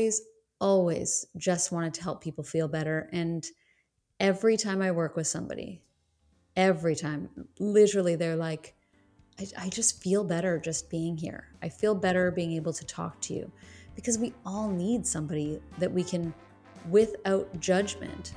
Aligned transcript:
always, 0.00 0.22
always 0.60 1.26
just 1.36 1.72
wanted 1.72 1.92
to 1.94 2.02
help 2.02 2.22
people 2.22 2.42
feel 2.42 2.68
better. 2.68 3.08
And 3.12 3.44
every 4.18 4.56
time 4.56 4.80
I 4.80 4.90
work 4.92 5.14
with 5.14 5.26
somebody, 5.26 5.82
every 6.56 6.96
time, 6.96 7.28
literally, 7.58 8.16
they're 8.16 8.36
like, 8.36 8.74
I, 9.38 9.46
I 9.58 9.68
just 9.68 10.02
feel 10.02 10.24
better 10.24 10.58
just 10.58 10.88
being 10.90 11.18
here. 11.18 11.48
I 11.62 11.68
feel 11.68 11.94
better 11.94 12.30
being 12.30 12.52
able 12.52 12.72
to 12.72 12.84
talk 12.86 13.20
to 13.22 13.34
you 13.34 13.52
because 13.94 14.18
we 14.18 14.32
all 14.46 14.70
need 14.70 15.06
somebody 15.06 15.60
that 15.78 15.92
we 15.92 16.02
can, 16.02 16.32
without 16.88 17.60
judgment, 17.60 18.32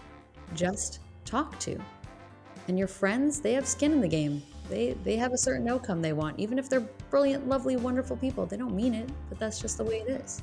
just 0.54 1.00
talk 1.24 1.58
to. 1.60 1.80
And 2.68 2.78
your 2.78 2.90
friends, 2.90 3.40
they 3.40 3.54
have 3.54 3.66
skin 3.66 3.94
in 3.94 4.02
the 4.02 4.08
game. 4.08 4.44
They 4.70 4.94
they 5.04 5.18
have 5.18 5.34
a 5.34 5.38
certain 5.38 5.68
outcome 5.68 6.02
they 6.02 6.14
want, 6.14 6.40
even 6.40 6.58
if 6.58 6.70
they're 6.70 6.88
brilliant, 7.10 7.48
lovely, 7.48 7.76
wonderful 7.76 8.16
people. 8.16 8.46
They 8.46 8.58
don't 8.58 8.76
mean 8.76 8.94
it, 8.94 9.10
but 9.30 9.38
that's 9.40 9.60
just 9.60 9.78
the 9.78 9.84
way 9.84 10.04
it 10.08 10.10
is. 10.10 10.42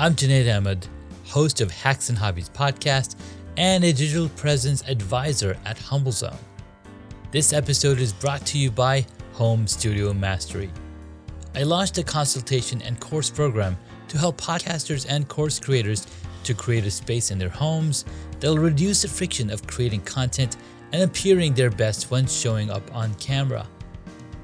I'm 0.00 0.14
Junaid 0.14 0.48
Ahmed, 0.56 0.86
host 1.26 1.60
of 1.60 1.70
Hacks 1.70 2.08
and 2.08 2.16
Hobbies 2.16 2.48
podcast 2.48 3.16
and 3.58 3.84
a 3.84 3.92
digital 3.92 4.30
presence 4.30 4.82
advisor 4.88 5.58
at 5.66 5.76
HumbleZone. 5.76 6.38
This 7.32 7.52
episode 7.52 7.98
is 7.98 8.10
brought 8.10 8.46
to 8.46 8.56
you 8.56 8.70
by 8.70 9.04
Home 9.34 9.66
Studio 9.66 10.14
Mastery. 10.14 10.70
I 11.54 11.64
launched 11.64 11.98
a 11.98 12.02
consultation 12.02 12.80
and 12.80 12.98
course 12.98 13.28
program 13.28 13.76
to 14.08 14.16
help 14.16 14.40
podcasters 14.40 15.04
and 15.06 15.28
course 15.28 15.60
creators 15.60 16.06
to 16.44 16.54
create 16.54 16.86
a 16.86 16.90
space 16.90 17.30
in 17.30 17.38
their 17.38 17.50
homes 17.50 18.06
that'll 18.38 18.56
reduce 18.56 19.02
the 19.02 19.08
friction 19.08 19.50
of 19.50 19.66
creating 19.66 20.00
content 20.00 20.56
and 20.94 21.02
appearing 21.02 21.52
their 21.52 21.70
best 21.70 22.10
when 22.10 22.26
showing 22.26 22.70
up 22.70 22.96
on 22.96 23.12
camera. 23.16 23.66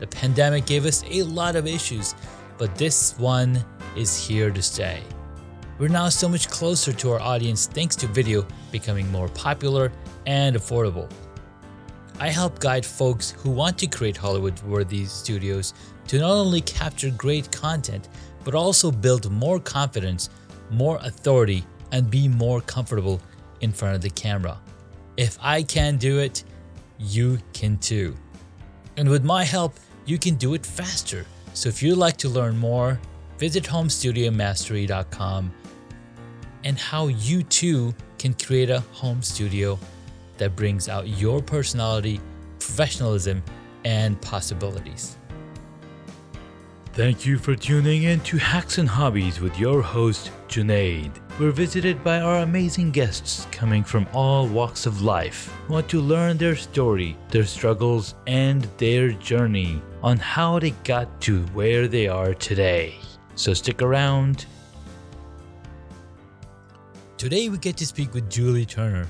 The 0.01 0.07
pandemic 0.07 0.66
gave 0.66 0.85
us 0.85 1.02
a 1.11 1.23
lot 1.23 1.57
of 1.57 1.66
issues, 1.66 2.15
but 2.59 2.77
this 2.77 3.19
one 3.19 3.65
is 3.97 4.23
here 4.23 4.51
to 4.51 4.61
stay. 4.61 5.02
We're 5.79 5.89
now 5.89 6.09
so 6.09 6.27
much 6.27 6.48
closer 6.48 6.91
to 6.95 7.11
our 7.12 7.21
audience 7.21 7.66
thanks 7.66 7.95
to 7.96 8.07
video 8.07 8.46
becoming 8.73 9.13
more 9.13 9.29
popular 9.29 9.93
and 10.24 10.57
affordable. 10.57 11.10
I 12.19 12.30
help 12.30 12.60
guide 12.60 12.87
folks 12.87 13.32
who 13.32 13.51
want 13.51 13.77
to 13.80 13.87
create 13.87 14.16
Hollywood 14.16 14.59
worthy 14.63 15.04
studios 15.04 15.74
to 16.09 16.19
not 16.19 16.30
only 16.30 16.63
capture 16.63 17.10
great 17.10 17.52
content, 17.52 18.09
but 18.43 18.54
also 18.54 18.91
build 18.91 19.30
more 19.30 19.60
confidence, 19.60 20.30
more 20.71 20.99
authority, 21.02 21.63
and 21.93 22.10
be 22.10 22.27
more 22.27 22.63
comfortable 22.63 23.21
in 23.60 23.71
front 23.71 23.97
of 23.97 24.01
the 24.01 24.09
camera. 24.09 24.59
If 25.19 25.37
I 25.43 25.63
can 25.63 25.99
do 25.99 26.21
it, 26.21 26.43
you 26.99 27.38
can 27.52 27.77
too. 27.77 28.16
And 28.97 29.10
with 29.10 29.24
my 29.24 29.45
help, 29.45 29.74
you 30.07 30.16
can 30.16 30.37
do 30.37 30.54
it 30.54 30.65
faster. 30.65 31.27
So 31.52 31.69
if 31.69 31.82
you'd 31.82 31.99
like 31.99 32.16
to 32.19 32.30
learn 32.30 32.57
more, 32.57 32.99
visit 33.38 33.65
homestudiomastery.com 33.65 35.52
and 36.67 36.77
how 36.77 37.07
you 37.07 37.45
too 37.45 37.95
can 38.19 38.35
create 38.35 38.71
a 38.71 38.81
home 38.91 39.23
studio 39.23 39.79
that 40.37 40.57
brings 40.57 40.89
out 40.89 41.07
your 41.07 41.41
personality, 41.41 42.21
professionalism, 42.59 43.41
and 43.85 44.21
possibilities. 44.21 45.17
Thank 46.93 47.25
you 47.25 47.39
for 47.39 47.55
tuning 47.55 48.03
in 48.03 48.19
to 48.21 48.37
Hacks 48.37 48.79
and 48.79 48.89
Hobbies 48.89 49.39
with 49.41 49.57
your 49.61 49.81
host, 49.81 50.33
Junaid. 50.49 51.13
We're 51.39 51.53
visited 51.53 52.03
by 52.03 52.21
our 52.21 52.39
amazing 52.39 52.91
guests 52.91 53.47
coming 53.53 53.85
from 53.85 54.09
all 54.13 54.49
walks 54.49 54.87
of 54.87 55.03
life 55.03 55.53
want 55.69 55.89
to 55.91 56.01
learn 56.01 56.37
their 56.37 56.57
story, 56.57 57.17
their 57.29 57.45
struggles, 57.45 58.17
and 58.27 58.63
their 58.79 59.11
journey 59.11 59.81
on 60.03 60.17
how 60.17 60.59
they 60.59 60.71
got 60.83 61.21
to 61.21 61.43
where 61.55 61.87
they 61.87 62.09
are 62.09 62.35
today. 62.35 62.97
So 63.37 63.55
stick 63.55 63.83
around. 63.83 64.47
Today 67.19 67.49
we 67.49 67.56
get 67.56 67.78
to 67.78 67.87
speak 67.87 68.12
with 68.12 68.28
Julie 68.28 68.67
Turner. 68.67 69.06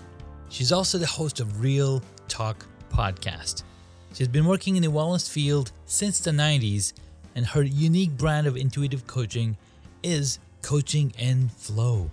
She's 0.48 0.70
also 0.70 0.96
the 0.96 1.08
host 1.08 1.40
of 1.40 1.60
Real 1.60 2.00
Talk 2.28 2.64
podcast. 2.88 3.64
She's 4.14 4.28
been 4.28 4.44
working 4.44 4.76
in 4.76 4.82
the 4.84 4.88
wellness 4.88 5.28
field 5.28 5.72
since 5.86 6.20
the 6.20 6.30
90s 6.30 6.92
and 7.34 7.44
her 7.44 7.64
unique 7.64 8.16
brand 8.16 8.46
of 8.46 8.56
intuitive 8.56 9.08
coaching 9.08 9.56
is 10.04 10.38
coaching 10.62 11.12
in 11.18 11.48
flow. 11.48 12.08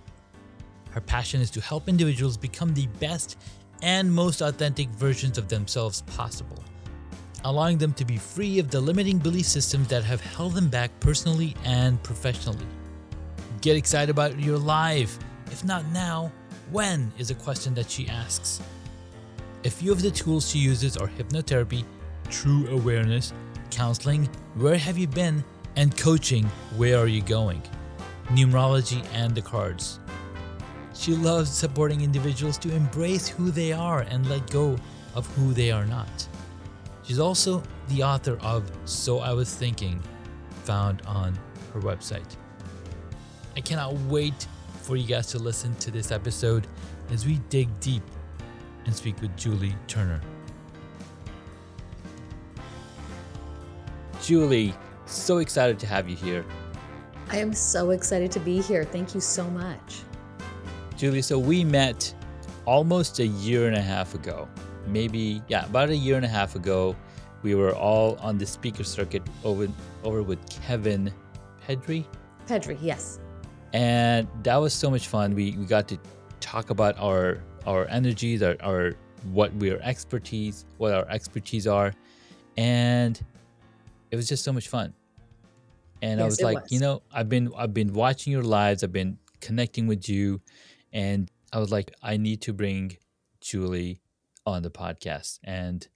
Her 0.90 1.00
passion 1.00 1.40
is 1.40 1.48
to 1.52 1.60
help 1.60 1.88
individuals 1.88 2.36
become 2.36 2.74
the 2.74 2.88
best 2.98 3.38
and 3.80 4.12
most 4.12 4.40
authentic 4.40 4.88
versions 4.88 5.38
of 5.38 5.46
themselves 5.46 6.02
possible, 6.02 6.64
allowing 7.44 7.78
them 7.78 7.92
to 7.92 8.04
be 8.04 8.16
free 8.16 8.58
of 8.58 8.68
the 8.68 8.80
limiting 8.80 9.18
belief 9.18 9.46
systems 9.46 9.86
that 9.88 10.02
have 10.02 10.20
held 10.20 10.54
them 10.54 10.68
back 10.68 10.90
personally 10.98 11.54
and 11.64 12.02
professionally. 12.02 12.66
Get 13.60 13.76
excited 13.76 14.10
about 14.10 14.40
your 14.40 14.58
life. 14.58 15.20
If 15.54 15.62
not 15.62 15.86
now, 15.92 16.32
when 16.72 17.12
is 17.16 17.30
a 17.30 17.34
question 17.36 17.74
that 17.74 17.88
she 17.88 18.08
asks. 18.08 18.60
A 19.64 19.70
few 19.70 19.92
of 19.92 20.02
the 20.02 20.10
tools 20.10 20.50
she 20.50 20.58
uses 20.58 20.96
are 20.96 21.06
hypnotherapy, 21.06 21.84
true 22.28 22.66
awareness, 22.70 23.32
counseling, 23.70 24.28
where 24.56 24.76
have 24.76 24.98
you 24.98 25.06
been, 25.06 25.44
and 25.76 25.96
coaching, 25.96 26.44
where 26.76 26.98
are 26.98 27.06
you 27.06 27.22
going, 27.22 27.62
numerology, 28.30 29.06
and 29.12 29.32
the 29.32 29.42
cards. 29.42 30.00
She 30.92 31.14
loves 31.14 31.50
supporting 31.50 32.00
individuals 32.00 32.58
to 32.58 32.74
embrace 32.74 33.28
who 33.28 33.52
they 33.52 33.72
are 33.72 34.00
and 34.00 34.28
let 34.28 34.50
go 34.50 34.76
of 35.14 35.24
who 35.36 35.54
they 35.54 35.70
are 35.70 35.86
not. 35.86 36.26
She's 37.04 37.20
also 37.20 37.62
the 37.90 38.02
author 38.02 38.38
of 38.40 38.68
So 38.86 39.20
I 39.20 39.32
Was 39.32 39.54
Thinking, 39.54 40.02
found 40.64 41.02
on 41.06 41.38
her 41.72 41.80
website. 41.80 42.34
I 43.56 43.60
cannot 43.60 43.94
wait 44.10 44.48
for 44.84 44.96
you 44.96 45.06
guys 45.06 45.26
to 45.28 45.38
listen 45.38 45.74
to 45.76 45.90
this 45.90 46.12
episode 46.12 46.66
as 47.10 47.24
we 47.24 47.38
dig 47.48 47.68
deep 47.80 48.02
and 48.84 48.94
speak 48.94 49.18
with 49.22 49.34
Julie 49.34 49.74
Turner. 49.86 50.20
Julie, 54.22 54.74
so 55.06 55.38
excited 55.38 55.78
to 55.78 55.86
have 55.86 56.08
you 56.08 56.16
here. 56.16 56.44
I 57.30 57.38
am 57.38 57.54
so 57.54 57.90
excited 57.90 58.30
to 58.32 58.40
be 58.40 58.60
here. 58.60 58.84
Thank 58.84 59.14
you 59.14 59.22
so 59.22 59.48
much. 59.50 60.02
Julie, 60.98 61.22
so 61.22 61.38
we 61.38 61.64
met 61.64 62.14
almost 62.66 63.20
a 63.20 63.26
year 63.26 63.66
and 63.66 63.76
a 63.76 63.82
half 63.82 64.14
ago. 64.14 64.46
Maybe, 64.86 65.42
yeah, 65.48 65.64
about 65.64 65.88
a 65.88 65.96
year 65.96 66.16
and 66.16 66.26
a 66.26 66.28
half 66.28 66.56
ago. 66.56 66.94
We 67.42 67.54
were 67.54 67.74
all 67.74 68.16
on 68.16 68.36
the 68.36 68.46
speaker 68.46 68.84
circuit 68.84 69.22
over 69.44 69.66
over 70.02 70.22
with 70.22 70.46
Kevin 70.48 71.12
Pedri. 71.66 72.04
Pedri, 72.46 72.78
yes. 72.82 73.18
And 73.74 74.28
that 74.44 74.56
was 74.56 74.72
so 74.72 74.88
much 74.88 75.08
fun. 75.08 75.34
We 75.34 75.50
we 75.52 75.66
got 75.66 75.88
to 75.88 75.98
talk 76.38 76.70
about 76.70 76.96
our 76.98 77.42
our 77.66 77.88
energies, 77.88 78.40
our, 78.40 78.56
our 78.62 78.94
what 79.32 79.50
our 79.60 79.80
expertise, 79.82 80.64
what 80.78 80.94
our 80.94 81.08
expertise 81.10 81.66
are. 81.66 81.92
And 82.56 83.20
it 84.12 84.16
was 84.16 84.28
just 84.28 84.44
so 84.44 84.52
much 84.52 84.68
fun. 84.68 84.94
And 86.02 86.20
yes, 86.20 86.22
I 86.22 86.26
was 86.26 86.40
like, 86.40 86.62
was. 86.62 86.72
you 86.72 86.78
know, 86.78 87.02
I've 87.12 87.28
been 87.28 87.50
I've 87.56 87.74
been 87.74 87.92
watching 87.92 88.32
your 88.32 88.44
lives, 88.44 88.84
I've 88.84 88.92
been 88.92 89.18
connecting 89.40 89.88
with 89.88 90.08
you, 90.08 90.40
and 90.92 91.28
I 91.52 91.58
was 91.58 91.72
like, 91.72 91.92
I 92.00 92.16
need 92.16 92.42
to 92.42 92.52
bring 92.52 92.96
Julie 93.40 93.98
on 94.46 94.62
the 94.62 94.70
podcast. 94.70 95.40
And 95.42 95.86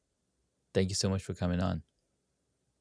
thank 0.74 0.88
you 0.88 0.96
so 0.96 1.08
much 1.08 1.22
for 1.22 1.32
coming 1.32 1.60
on. 1.60 1.82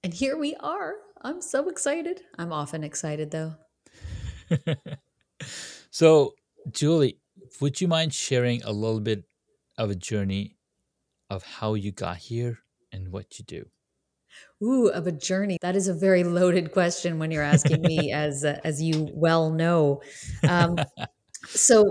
And 0.04 0.12
here 0.12 0.38
we 0.38 0.56
are. 0.56 0.96
I'm 1.22 1.42
so 1.42 1.70
excited. 1.70 2.22
I'm 2.40 2.52
often 2.52 2.84
excited 2.84 3.30
though. 3.30 3.56
so, 5.90 6.34
Julie, 6.72 7.18
would 7.62 7.82
you 7.82 7.88
mind 7.88 8.14
sharing 8.14 8.64
a 8.64 8.72
little 8.72 9.00
bit 9.00 9.24
of 9.78 9.90
a 9.90 9.96
journey 9.96 10.56
of 11.30 11.44
how 11.44 11.74
you 11.74 11.92
got 11.92 12.18
here 12.18 12.60
and 12.92 13.12
what 13.12 13.40
you 13.40 13.46
do? 13.46 13.66
Ooh, 14.62 14.88
of 14.88 15.08
a 15.08 15.12
journey. 15.12 15.58
That 15.62 15.76
is 15.76 15.88
a 15.88 15.94
very 15.94 16.24
loaded 16.24 16.72
question 16.72 17.20
when 17.20 17.32
you're 17.32 17.44
asking 17.44 17.82
me, 17.82 18.12
as 18.14 18.44
uh, 18.44 18.60
as 18.64 18.82
you 18.82 19.10
well 19.14 19.52
know. 19.52 20.02
Um, 20.48 20.78
so, 21.48 21.90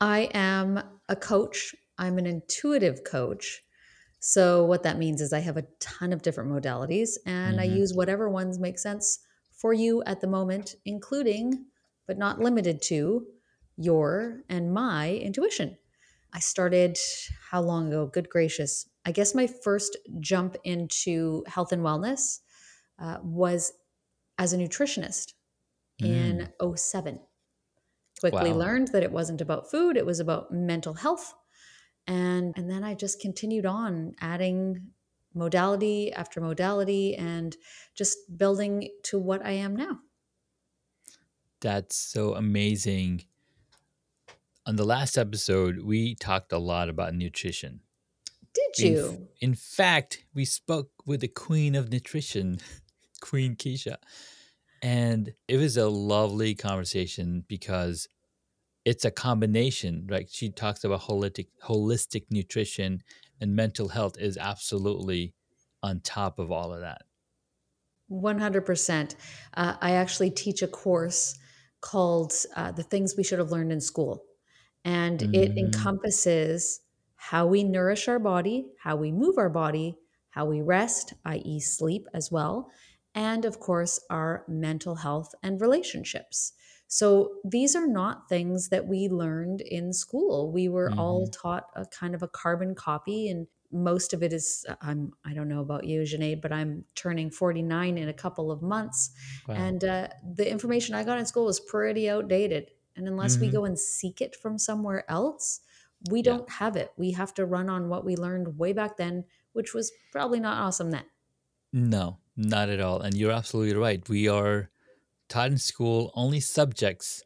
I 0.00 0.30
am 0.34 0.82
a 1.08 1.16
coach. 1.16 1.74
I'm 1.98 2.18
an 2.18 2.26
intuitive 2.26 3.04
coach. 3.04 3.62
So, 4.20 4.64
what 4.64 4.82
that 4.82 4.98
means 4.98 5.20
is 5.20 5.32
I 5.32 5.40
have 5.40 5.56
a 5.56 5.64
ton 5.80 6.12
of 6.12 6.22
different 6.22 6.50
modalities, 6.50 7.16
and 7.26 7.58
mm-hmm. 7.58 7.72
I 7.72 7.74
use 7.74 7.94
whatever 7.94 8.28
ones 8.28 8.58
make 8.58 8.78
sense 8.78 9.20
for 9.60 9.72
you 9.72 10.02
at 10.04 10.20
the 10.20 10.26
moment, 10.26 10.74
including, 10.84 11.66
but 12.06 12.18
not 12.18 12.40
limited 12.40 12.80
to, 12.82 13.26
your 13.76 14.42
and 14.48 14.72
my 14.72 15.12
intuition. 15.14 15.76
I 16.32 16.38
started 16.38 16.96
how 17.50 17.60
long 17.60 17.88
ago? 17.88 18.06
Good 18.06 18.28
gracious, 18.28 18.88
I 19.04 19.12
guess 19.12 19.34
my 19.34 19.46
first 19.46 19.96
jump 20.20 20.56
into 20.64 21.42
health 21.46 21.72
and 21.72 21.82
wellness 21.82 22.40
uh, 22.98 23.18
was 23.22 23.72
as 24.38 24.52
a 24.52 24.58
nutritionist 24.58 25.32
mm. 26.00 26.06
in 26.06 26.76
07. 26.76 27.20
Quickly 28.20 28.52
wow. 28.52 28.58
learned 28.58 28.88
that 28.88 29.02
it 29.02 29.12
wasn't 29.12 29.40
about 29.40 29.70
food, 29.70 29.96
it 29.96 30.04
was 30.04 30.20
about 30.20 30.52
mental 30.52 30.94
health. 30.94 31.34
And, 32.06 32.52
and 32.56 32.70
then 32.70 32.84
I 32.84 32.94
just 32.94 33.20
continued 33.20 33.66
on 33.66 34.14
adding 34.20 34.90
modality 35.34 36.12
after 36.12 36.40
modality 36.40 37.14
and 37.14 37.56
just 37.94 38.18
building 38.36 38.90
to 39.04 39.18
what 39.18 39.44
I 39.44 39.52
am 39.52 39.76
now. 39.76 40.00
That's 41.60 41.96
so 41.96 42.34
amazing. 42.34 43.24
On 44.66 44.76
the 44.76 44.84
last 44.84 45.18
episode, 45.18 45.80
we 45.80 46.14
talked 46.14 46.52
a 46.52 46.58
lot 46.58 46.88
about 46.88 47.14
nutrition. 47.14 47.80
Did 48.54 48.78
In, 48.78 48.94
you? 48.94 49.28
in 49.40 49.54
fact, 49.54 50.24
we 50.34 50.44
spoke 50.44 50.90
with 51.06 51.20
the 51.20 51.28
queen 51.28 51.74
of 51.74 51.90
nutrition, 51.90 52.58
Queen 53.20 53.56
Keisha. 53.56 53.96
And 54.82 55.34
it 55.48 55.58
was 55.58 55.76
a 55.76 55.88
lovely 55.88 56.54
conversation 56.54 57.44
because 57.48 58.08
it's 58.84 59.04
a 59.04 59.10
combination, 59.10 60.06
right? 60.10 60.28
She 60.30 60.50
talks 60.50 60.84
about 60.84 61.02
holistic 61.02 61.48
holistic 61.64 62.24
nutrition 62.30 63.02
and 63.40 63.56
mental 63.56 63.88
health 63.88 64.18
is 64.18 64.36
absolutely 64.36 65.34
on 65.82 66.00
top 66.00 66.38
of 66.38 66.50
all 66.52 66.72
of 66.74 66.80
that. 66.80 67.02
100%. 68.08 69.16
Uh, 69.54 69.76
I 69.80 69.92
actually 69.92 70.30
teach 70.30 70.62
a 70.62 70.68
course 70.68 71.38
called 71.80 72.32
uh, 72.56 72.72
The 72.72 72.82
Things 72.82 73.14
We 73.16 73.24
Should 73.24 73.38
Have 73.38 73.50
Learned 73.52 73.72
in 73.72 73.80
School. 73.80 74.24
And 74.84 75.22
it 75.32 75.52
Mhm. 75.52 75.58
encompasses 75.58 76.80
how 77.16 77.46
we 77.46 77.62
nourish 77.64 78.08
our 78.08 78.18
body, 78.18 78.72
how 78.82 78.96
we 78.96 79.12
move 79.12 79.36
our 79.38 79.50
body, 79.50 79.98
how 80.30 80.46
we 80.46 80.62
rest, 80.62 81.14
i.e., 81.24 81.60
sleep 81.60 82.06
as 82.14 82.32
well, 82.32 82.70
and 83.14 83.44
of 83.44 83.60
course, 83.60 84.00
our 84.08 84.44
mental 84.48 84.96
health 84.96 85.34
and 85.42 85.60
relationships. 85.60 86.52
So 86.92 87.36
these 87.44 87.76
are 87.76 87.86
not 87.86 88.28
things 88.28 88.68
that 88.70 88.86
we 88.88 89.08
learned 89.08 89.60
in 89.60 89.92
school. 89.92 90.50
We 90.52 90.68
were 90.68 90.92
all 90.98 91.28
taught 91.28 91.66
a 91.76 91.86
kind 91.86 92.16
of 92.16 92.22
a 92.22 92.28
carbon 92.28 92.74
copy 92.74 93.28
and 93.28 93.46
most 93.72 94.12
of 94.12 94.22
it 94.24 94.32
is 94.32 94.66
I'm 94.82 95.12
I 95.24 95.32
don't 95.32 95.48
know 95.48 95.60
about 95.60 95.84
you, 95.84 96.00
Junaid, 96.02 96.42
but 96.42 96.52
I'm 96.52 96.84
turning 96.96 97.30
49 97.30 97.96
in 97.96 98.08
a 98.08 98.12
couple 98.12 98.50
of 98.50 98.62
months. 98.62 99.12
Wow. 99.46 99.54
And 99.54 99.84
uh, 99.84 100.08
the 100.34 100.50
information 100.50 100.96
I 100.96 101.04
got 101.04 101.18
in 101.18 101.26
school 101.26 101.44
was 101.46 101.60
pretty 101.60 102.10
outdated. 102.10 102.72
And 102.96 103.06
unless 103.06 103.38
we 103.40 103.48
Mhm. 103.48 103.52
go 103.52 103.64
and 103.64 103.78
seek 103.78 104.20
it 104.20 104.34
from 104.36 104.58
somewhere 104.58 105.08
else, 105.08 105.60
we 106.10 106.22
Yeah. 106.22 106.32
don't 106.32 106.50
have 106.50 106.76
it. 106.76 106.92
We 106.96 107.12
have 107.12 107.32
to 107.34 107.46
run 107.46 107.68
on 107.70 107.88
what 107.88 108.04
we 108.04 108.16
learned 108.16 108.58
way 108.58 108.72
back 108.72 108.96
then, 108.96 109.26
which 109.52 109.72
was 109.74 109.92
probably 110.10 110.40
not 110.40 110.58
awesome 110.60 110.90
then. 110.90 111.04
No, 111.72 112.18
not 112.36 112.68
at 112.68 112.80
all. 112.80 113.00
And 113.00 113.16
you're 113.16 113.32
absolutely 113.32 113.74
right. 113.76 114.06
We 114.08 114.28
are 114.28 114.70
taught 115.30 115.50
in 115.50 115.58
school 115.58 116.12
only 116.14 116.40
subjects 116.40 117.22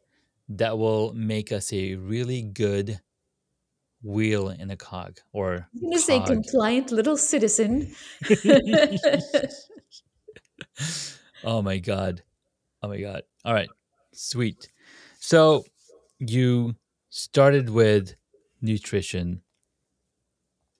that 0.47 0.77
will 0.77 1.11
make 1.13 1.51
us 1.51 1.73
a 1.73 1.95
really 1.95 2.41
good 2.41 3.01
wheel 4.03 4.49
in 4.49 4.69
a 4.69 4.77
cog 4.77 5.17
or 5.33 5.67
I'm 5.83 5.91
to 5.91 5.99
say 5.99 6.21
compliant 6.21 6.91
little 6.91 7.17
citizen. 7.17 7.95
oh 11.43 11.63
my 11.63 11.79
god. 11.79 12.21
Oh 12.83 12.87
my 12.87 13.01
god. 13.01 13.23
All 13.43 13.53
right. 13.53 13.69
Sweet. 14.13 14.71
So 15.19 15.65
you 16.19 16.75
started 17.09 17.69
with 17.71 18.15
nutrition. 18.61 19.41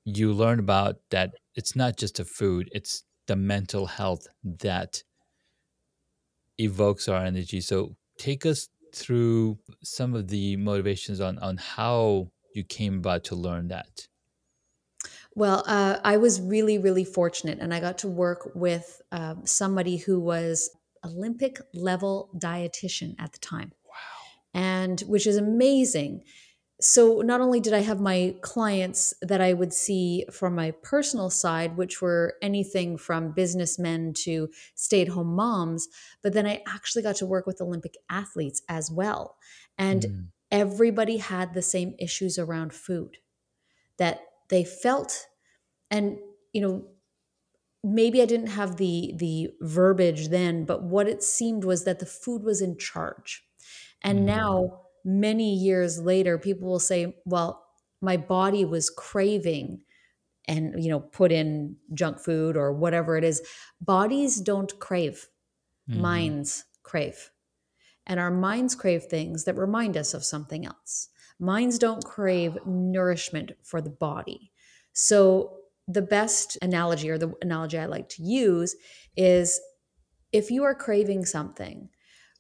You 0.03 0.31
learned 0.33 0.59
about 0.59 0.97
that 1.09 1.33
it's 1.55 1.75
not 1.75 1.97
just 1.97 2.19
a 2.19 2.25
food, 2.25 2.69
it's 2.71 3.03
the 3.25 3.35
mental 3.35 3.87
health 3.87 4.27
that 4.43 5.01
evokes 6.57 7.07
our 7.07 7.23
energy. 7.23 7.61
So 7.61 7.95
take 8.17 8.45
us 8.45 8.69
through 8.93 9.59
some 9.83 10.13
of 10.15 10.29
the 10.29 10.55
motivations 10.57 11.19
on 11.19 11.37
on 11.39 11.57
how 11.57 12.31
you 12.53 12.63
came 12.63 12.97
about 12.97 13.23
to 13.25 13.35
learn 13.35 13.67
that. 13.67 14.07
Well, 15.35 15.63
uh, 15.67 15.99
I 16.03 16.17
was 16.17 16.39
really, 16.39 16.77
really 16.77 17.03
fortunate, 17.03 17.59
and 17.59 17.73
I 17.73 17.79
got 17.81 17.97
to 17.99 18.07
work 18.07 18.51
with 18.55 19.01
um, 19.11 19.45
somebody 19.45 19.97
who 19.97 20.19
was 20.19 20.69
Olympic 21.03 21.59
level 21.73 22.29
dietitian 22.37 23.15
at 23.19 23.33
the 23.33 23.39
time, 23.39 23.73
Wow. 23.85 23.95
and 24.53 25.01
which 25.01 25.27
is 25.27 25.35
amazing. 25.37 26.23
So 26.81 27.21
not 27.21 27.39
only 27.39 27.61
did 27.61 27.73
I 27.73 27.79
have 27.79 28.01
my 28.01 28.35
clients 28.41 29.13
that 29.21 29.39
I 29.39 29.53
would 29.53 29.73
see 29.73 30.25
from 30.29 30.55
my 30.55 30.71
personal 30.71 31.29
side, 31.29 31.77
which 31.77 32.01
were 32.01 32.35
anything 32.41 32.97
from 32.97 33.31
businessmen 33.31 34.13
to 34.25 34.49
stay-at-home 34.75 35.33
moms, 35.35 35.87
but 36.21 36.33
then 36.33 36.45
I 36.45 36.61
actually 36.67 37.03
got 37.03 37.15
to 37.17 37.25
work 37.25 37.45
with 37.47 37.61
Olympic 37.61 37.95
athletes 38.09 38.61
as 38.67 38.91
well, 38.91 39.37
and 39.77 40.05
Mm, 40.05 40.31
everybody 40.51 41.17
had 41.17 41.53
the 41.53 41.61
same 41.61 41.95
issues 41.97 42.37
around 42.37 42.73
food 42.73 43.17
that 43.97 44.21
they 44.49 44.63
felt. 44.65 45.27
And 45.91 46.19
you 46.53 46.61
know 46.61 46.89
maybe 47.83 48.21
i 48.21 48.25
didn't 48.25 48.47
have 48.47 48.77
the 48.77 49.13
the 49.15 49.49
verbiage 49.61 50.29
then 50.29 50.65
but 50.65 50.83
what 50.83 51.07
it 51.07 51.21
seemed 51.21 51.63
was 51.63 51.83
that 51.83 51.99
the 51.99 52.05
food 52.05 52.43
was 52.43 52.61
in 52.61 52.77
charge. 52.77 53.47
And 54.01 54.25
mm, 54.25 54.25
now 54.25 54.84
many 55.05 55.53
years 55.53 55.99
later 56.01 56.37
people 56.37 56.67
will 56.67 56.79
say 56.79 57.15
well 57.25 57.63
my 58.01 58.17
body 58.17 58.65
was 58.65 58.89
craving 58.89 59.79
and 60.47 60.83
you 60.83 60.89
know 60.89 60.99
put 60.99 61.31
in 61.31 61.75
junk 61.93 62.19
food 62.19 62.57
or 62.57 62.73
whatever 62.73 63.17
it 63.17 63.23
is 63.23 63.41
bodies 63.79 64.41
don't 64.41 64.77
crave 64.79 65.29
mhm. 65.89 65.97
minds 65.97 66.65
crave 66.83 67.31
and 68.07 68.19
our 68.19 68.31
minds 68.31 68.75
crave 68.75 69.03
things 69.03 69.45
that 69.45 69.57
remind 69.57 69.97
us 69.97 70.13
of 70.13 70.23
something 70.23 70.65
else. 70.65 71.09
Minds 71.39 71.79
don't 71.79 72.03
crave 72.03 72.57
nourishment 72.65 73.51
for 73.63 73.81
the 73.81 73.89
body. 73.89 74.51
So, 74.93 75.57
the 75.87 76.01
best 76.01 76.57
analogy 76.63 77.11
or 77.11 77.17
the 77.19 77.31
analogy 77.43 77.77
I 77.77 77.85
like 77.85 78.09
to 78.09 78.23
use 78.23 78.75
is 79.15 79.59
if 80.31 80.49
you 80.49 80.63
are 80.63 80.73
craving 80.73 81.25
something, 81.25 81.89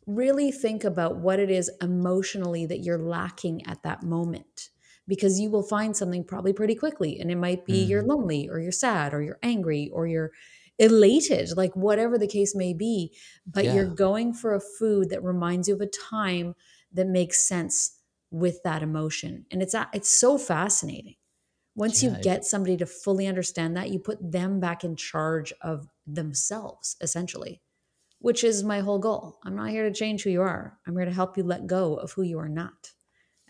really 0.07 0.51
think 0.51 0.83
about 0.83 1.17
what 1.17 1.39
it 1.39 1.49
is 1.49 1.71
emotionally 1.81 2.65
that 2.65 2.79
you're 2.79 2.99
lacking 2.99 3.65
at 3.67 3.83
that 3.83 4.03
moment. 4.03 4.69
Because 5.07 5.39
you 5.39 5.51
will 5.51 5.63
find 5.63 5.95
something 5.95 6.23
probably 6.23 6.53
pretty 6.53 6.75
quickly. 6.75 7.19
And 7.19 7.29
it 7.31 7.35
might 7.37 7.65
be 7.65 7.83
you're 7.83 8.01
Mhm. 8.01 8.07
lonely 8.07 8.49
or 8.49 8.59
you're 8.59 8.71
sad 8.71 9.13
or 9.13 9.21
you're 9.21 9.39
angry 9.43 9.89
or 9.93 10.07
you're 10.07 10.31
elated, 10.79 11.55
like 11.55 11.75
whatever 11.75 12.17
the 12.17 12.27
case 12.27 12.55
may 12.55 12.73
be. 12.73 13.15
But 13.45 13.69
you're 13.69 13.85
going 13.85 14.33
for 14.33 14.53
a 14.53 14.59
food 14.59 15.09
that 15.11 15.23
reminds 15.23 15.67
you 15.67 15.75
of 15.75 15.81
a 15.81 15.87
time 15.87 16.55
that 16.91 17.07
makes 17.07 17.47
sense 17.47 18.01
with 18.31 18.63
that 18.63 18.81
emotion. 18.83 19.45
And 19.51 19.61
it's 19.61 19.75
it's 19.93 20.09
so 20.09 20.37
fascinating. 20.39 21.15
Once 21.75 22.01
you 22.03 22.09
Yeah. 22.09 22.17
it- 22.19 22.31
get 22.31 22.45
somebody 22.45 22.77
to 22.77 22.85
fully 22.85 23.27
understand 23.27 23.75
that, 23.77 23.91
you 23.91 23.99
put 23.99 24.19
them 24.31 24.59
back 24.59 24.83
in 24.83 24.95
charge 24.95 25.53
of 25.61 25.87
themselves, 26.07 26.95
essentially 27.01 27.61
which 28.19 28.43
is 28.43 28.63
my 28.63 28.79
whole 28.81 28.99
goal. 28.99 29.39
I'm 29.43 29.55
not 29.55 29.69
here 29.71 29.83
to 29.87 29.93
change 29.93 30.23
who 30.23 30.29
you 30.31 30.41
are. 30.41 30.79
I'm 30.87 30.95
here 30.97 31.05
to 31.05 31.13
help 31.13 31.37
you 31.37 31.43
let 31.43 31.67
go 31.67 31.95
of 31.95 32.13
who 32.13 32.23
you 32.23 32.39
are 32.39 32.49
not. 32.49 32.93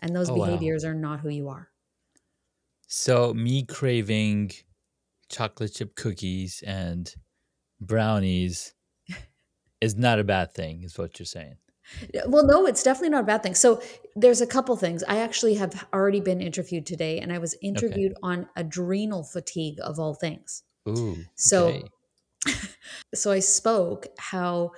And 0.00 0.14
those 0.14 0.30
Oh 0.30 0.36
wow. 0.36 0.70
behaviors 0.70 0.84
are 0.84 0.94
not 0.94 1.20
who 1.20 1.30
you 1.30 1.48
are. 1.48 1.70
So 2.88 3.34
me 3.34 3.64
craving 3.64 4.52
chocolate 5.30 5.74
chip 5.74 5.96
cookies 5.96 6.62
and 6.66 7.14
brownies 7.80 8.74
is 9.80 9.96
not 9.96 10.18
a 10.18 10.24
bad 10.24 10.52
thing, 10.54 10.82
is 10.82 10.98
what 10.98 11.18
you're 11.18 11.26
saying. 11.26 11.58
Well, 12.26 12.46
no, 12.46 12.66
it's 12.66 12.82
definitely 12.82 13.10
not 13.10 13.24
a 13.24 13.26
bad 13.26 13.42
thing. 13.42 13.54
So 13.54 13.80
there's 14.14 14.40
a 14.40 14.46
couple 14.46 14.76
things. 14.76 15.02
I 15.04 15.18
actually 15.18 15.54
have 15.54 15.88
already 15.94 16.20
been 16.20 16.40
interviewed 16.40 16.84
today, 16.86 17.18
and 17.20 17.32
I 17.32 17.38
was 17.38 17.56
Okay. 17.76 18.00
interviewed 18.02 18.14
on 18.22 18.48
adrenal 18.56 19.22
fatigue 19.24 19.78
of 19.82 19.98
all 19.98 20.14
things. 20.14 20.62
Ooh. 20.88 21.26
So 21.36 21.80
Okay. 21.80 21.90
so 23.14 23.30
I 23.32 23.40
spoke 23.40 24.06
how 24.18 24.72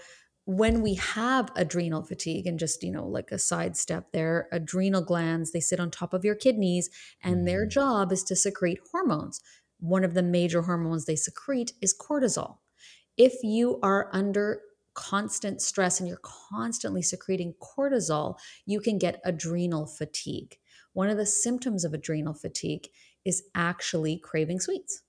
when 0.45 0.81
we 0.81 0.95
have 0.95 1.51
adrenal 1.57 2.03
fatigue 2.03 2.47
and 2.47 2.59
just 2.59 2.83
you 2.83 2.91
know 2.91 3.07
like 3.07 3.31
a 3.33 3.39
sidestep 3.39 4.13
there 4.13 4.49
adrenal 4.53 5.03
glands 5.03 5.53
they 5.53 5.61
sit 5.61 5.79
on 5.81 5.91
top 5.91 6.15
of 6.15 6.25
your 6.25 6.35
kidneys 6.35 6.89
and 7.23 7.47
their 7.47 7.67
Mhm. 7.67 7.71
job 7.71 8.13
is 8.13 8.25
to 8.25 8.37
secrete 8.37 8.81
hormones. 8.91 9.41
One 9.81 10.05
of 10.05 10.15
the 10.15 10.23
major 10.23 10.63
hormones 10.63 11.05
they 11.05 11.17
secrete 11.17 11.73
is 11.81 11.95
cortisol. 11.97 12.59
If 13.17 13.43
you 13.43 13.79
are 13.83 14.09
under 14.13 14.63
constant 14.95 15.63
stress 15.63 16.01
and 16.01 16.09
you're 16.09 16.21
constantly 16.23 17.03
secreting 17.03 17.55
cortisol 17.61 18.37
you 18.67 18.81
can 18.81 18.99
get 18.99 19.21
adrenal 19.25 19.87
fatigue. 19.87 20.59
One 20.95 21.09
of 21.11 21.17
the 21.17 21.27
symptoms 21.27 21.85
of 21.85 21.95
adrenal 21.95 22.35
fatigue 22.35 22.89
is 23.25 23.45
actually 23.55 24.19
craving 24.19 24.61
sweets 24.61 25.03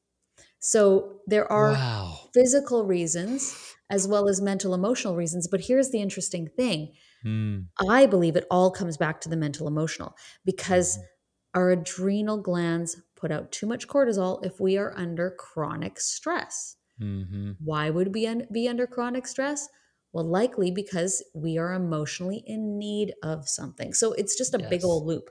so 0.60 1.20
there 1.28 1.52
are 1.52 1.76
Wow. 1.76 2.32
physical 2.34 2.86
reasons 2.86 3.56
as 3.90 4.08
well 4.08 4.30
as 4.30 4.42
mental 4.42 4.74
emotional 4.74 5.16
reasons 5.16 5.48
but 5.48 5.62
here's 5.62 5.90
the 5.92 6.02
interesting 6.02 6.48
thing. 6.58 6.94
Mm, 7.24 7.70
i 7.90 8.06
believe 8.06 8.36
it 8.36 8.46
all 8.52 8.72
comes 8.72 8.98
back 8.98 9.22
to 9.22 9.30
the 9.30 9.38
mental 9.38 9.68
emotional 9.68 10.16
because 10.46 10.98
mhm. 10.98 11.10
our 11.56 11.72
adrenal 11.72 12.42
glands 12.42 13.02
put 13.16 13.32
out 13.32 13.52
too 13.52 13.68
much 13.68 13.88
cortisol 13.88 14.46
if 14.46 14.60
we 14.60 14.78
are 14.78 14.98
under 14.98 15.32
chronic 15.32 16.00
stress. 16.00 16.78
Mhm. 16.98 17.60
why 17.60 17.90
would 17.90 18.14
we 18.14 18.28
be 18.52 18.68
under 18.68 18.88
chronic 18.88 19.28
stress? 19.28 19.68
Well 20.14 20.26
likely 20.26 20.72
because 20.72 21.24
we 21.36 21.58
are 21.58 21.74
emotionally 21.74 22.44
in 22.46 22.78
need 22.80 23.14
of 23.24 23.48
something. 23.48 23.94
So 23.94 24.14
it's 24.14 24.38
just 24.38 24.54
a 24.54 24.60
big 24.60 24.84
old 24.84 25.06
loop 25.06 25.30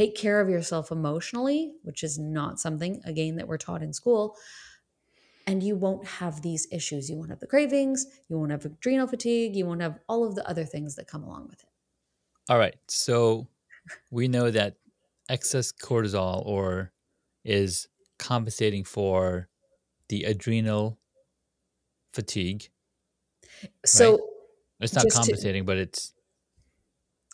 take 0.00 0.14
care 0.16 0.40
of 0.40 0.48
yourself 0.48 0.90
emotionally 0.90 1.60
which 1.82 2.02
is 2.02 2.18
not 2.18 2.58
something 2.58 3.00
again 3.04 3.36
that 3.36 3.46
we're 3.46 3.56
taught 3.66 3.82
in 3.82 3.92
school 3.92 4.36
and 5.46 5.62
you 5.62 5.76
won't 5.76 6.06
have 6.06 6.40
these 6.40 6.66
issues. 6.72 7.10
You 7.10 7.16
won't 7.18 7.28
have 7.28 7.38
the 7.40 7.46
cravings, 7.46 8.06
you 8.30 8.38
won't 8.38 8.50
have 8.50 8.64
adrenal 8.64 9.06
fatigue, 9.06 9.54
you 9.54 9.66
won't 9.66 9.82
have 9.82 9.98
all 10.08 10.24
of 10.24 10.34
the 10.34 10.48
other 10.48 10.64
things 10.64 10.94
that 10.96 11.06
come 11.06 11.22
along 11.22 11.48
with 11.50 11.60
it. 11.62 11.68
All 12.48 12.58
right. 12.58 12.74
So 12.88 13.46
we 14.10 14.26
know 14.26 14.50
that 14.50 14.76
excess 15.28 15.70
cortisol 15.70 16.42
or 16.46 16.92
is 17.44 17.88
compensating 18.18 18.84
for 18.84 19.50
the 20.08 20.24
adrenal 20.24 20.98
fatigue. 22.14 22.70
So 23.84 24.18
It's 24.80 24.94
not 24.94 25.04
Just 25.04 25.16
to- 25.16 25.20
compensating, 25.22 25.66
but 25.66 25.76
it's 25.76 26.14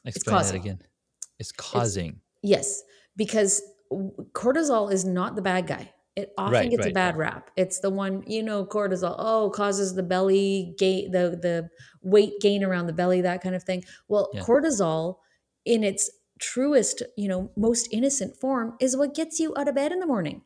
explain 0.05 0.43
that 0.43 0.55
again. 0.57 0.81
It's 1.39 1.53
causing. 1.53 2.21
Yes, 2.43 2.83
because 3.17 3.63
cortisol 4.33 4.93
is 4.93 5.05
not 5.05 5.37
the 5.37 5.43
bad 5.43 5.67
guy. 5.67 5.93
It 6.17 6.33
often 6.37 6.69
Right, 6.69 6.71
gets 6.71 6.87
a 6.87 6.91
right. 6.91 6.93
bad 6.93 7.17
rap. 7.17 7.51
It's 7.57 7.81
the 7.81 7.91
one, 7.91 8.23
you 8.27 8.43
know, 8.43 8.67
cortisol, 8.67 9.15
oh, 9.19 9.51
causes 9.51 9.95
the 9.95 10.03
belly 10.03 10.75
gain, 10.79 11.13
the, 11.13 11.31
the 11.41 11.71
weight 12.03 12.35
gain 12.41 12.65
around 12.65 12.87
the 12.87 12.93
belly, 12.93 13.21
that 13.21 13.43
kind 13.43 13.55
of 13.55 13.63
thing. 13.63 13.85
Well, 14.09 14.29
Yeah. 14.33 14.47
cortisol 14.47 15.17
in 15.65 15.85
its 15.85 16.11
truest, 16.41 17.03
you 17.17 17.29
know, 17.29 17.53
most 17.57 17.89
innocent 17.93 18.37
form 18.37 18.77
is 18.81 18.97
what 18.97 19.15
gets 19.15 19.39
you 19.39 19.55
out 19.57 19.69
of 19.69 19.75
bed 19.75 19.93
in 19.93 20.01
the 20.01 20.07
morning. 20.07 20.43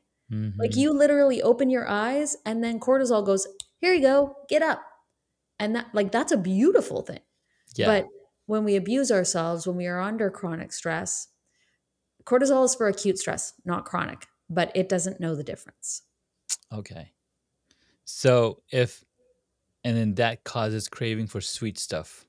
Like 0.59 0.77
Mhm. 0.77 0.77
you 0.77 0.93
literally 0.93 1.43
open 1.43 1.71
your 1.71 1.89
eyes 1.89 2.37
and 2.47 2.65
then 2.65 2.81
cortisol 2.81 3.25
goes, 3.27 3.47
here 3.81 3.95
you 3.95 4.03
go, 4.03 4.37
get 4.49 4.63
up. 4.63 4.83
And 5.59 5.77
that, 5.77 5.95
like, 5.95 6.13
that's 6.13 6.33
a 6.33 6.37
beautiful 6.37 7.03
thing. 7.03 7.21
yeah. 7.77 7.97
But 7.97 8.07
when 8.47 8.65
we 8.65 8.77
abuse 8.77 9.13
ourselves, 9.13 9.67
when 9.67 9.77
we 9.77 9.87
are 9.87 10.01
under 10.01 10.31
chronic 10.31 10.73
stress, 10.73 11.29
cortisol 12.27 12.65
is 12.65 12.75
for 12.75 12.89
acute 12.89 13.19
stress, 13.19 13.55
not 13.65 13.85
chronic, 13.85 14.27
but 14.51 14.73
it 14.75 14.89
doesn't 14.89 15.21
know 15.21 15.35
the 15.35 15.45
difference. 15.45 16.03
okay. 16.73 17.13
So 18.05 18.63
if 18.73 19.05
and 19.85 19.97
then 19.97 20.15
that 20.17 20.45
causes 20.45 20.89
craving 20.89 21.29
for 21.29 21.41
sweet 21.41 21.79
stuff. 21.79 22.27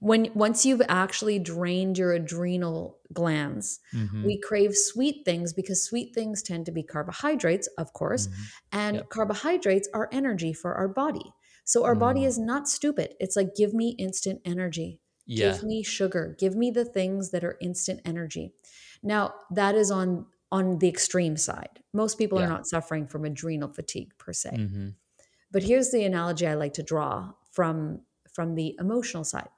When 0.00 0.32
once 0.34 0.66
you've 0.66 0.82
actually 0.88 1.38
drained 1.38 1.98
your 1.98 2.12
adrenal 2.12 2.98
glands, 3.12 3.80
Mhm. 3.92 4.24
we 4.24 4.40
crave 4.40 4.76
sweet 4.76 5.24
things 5.24 5.52
because 5.52 5.82
sweet 5.84 6.14
things 6.14 6.42
tend 6.42 6.66
to 6.66 6.72
be 6.72 6.82
carbohydrates, 6.82 7.68
of 7.78 7.92
course, 7.92 8.28
Mhm. 8.28 8.50
and 8.72 9.00
Yep. 9.00 9.08
carbohydrates 9.10 9.88
are 9.94 10.08
energy 10.12 10.52
for 10.52 10.74
our 10.74 10.88
body. 10.88 11.32
So 11.64 11.84
our 11.84 11.94
body 11.94 12.24
Mm. 12.24 12.24
is 12.24 12.38
not 12.38 12.68
stupid. 12.68 13.14
It's 13.20 13.36
like 13.36 13.54
give 13.54 13.72
me 13.74 13.90
instant 13.98 14.40
energy. 14.44 15.00
Yeah. 15.26 15.60
give 15.60 15.62
me 15.62 15.82
sugar 15.84 16.34
give 16.40 16.56
me 16.56 16.68
the 16.70 16.84
things 16.86 17.30
that 17.30 17.44
are 17.44 17.56
instant 17.60 18.00
energy 18.04 18.54
now 19.02 19.34
that 19.50 19.74
is 19.74 19.90
on 19.90 20.26
on 20.50 20.78
the 20.78 20.88
extreme 20.88 21.36
side 21.36 21.82
most 21.92 22.18
people 22.18 22.38
Yeah. 22.38 22.46
are 22.46 22.48
not 22.48 22.66
suffering 22.66 23.06
from 23.06 23.24
adrenal 23.24 23.68
fatigue 23.72 24.12
per 24.18 24.32
se 24.32 24.50
Mhm. 24.52 24.94
but 25.50 25.62
here's 25.62 25.90
the 25.90 26.04
analogy 26.04 26.46
i 26.46 26.54
like 26.54 26.72
to 26.74 26.82
draw 26.82 27.32
from 27.52 28.00
from 28.32 28.54
the 28.54 28.76
emotional 28.78 29.24
side 29.24 29.50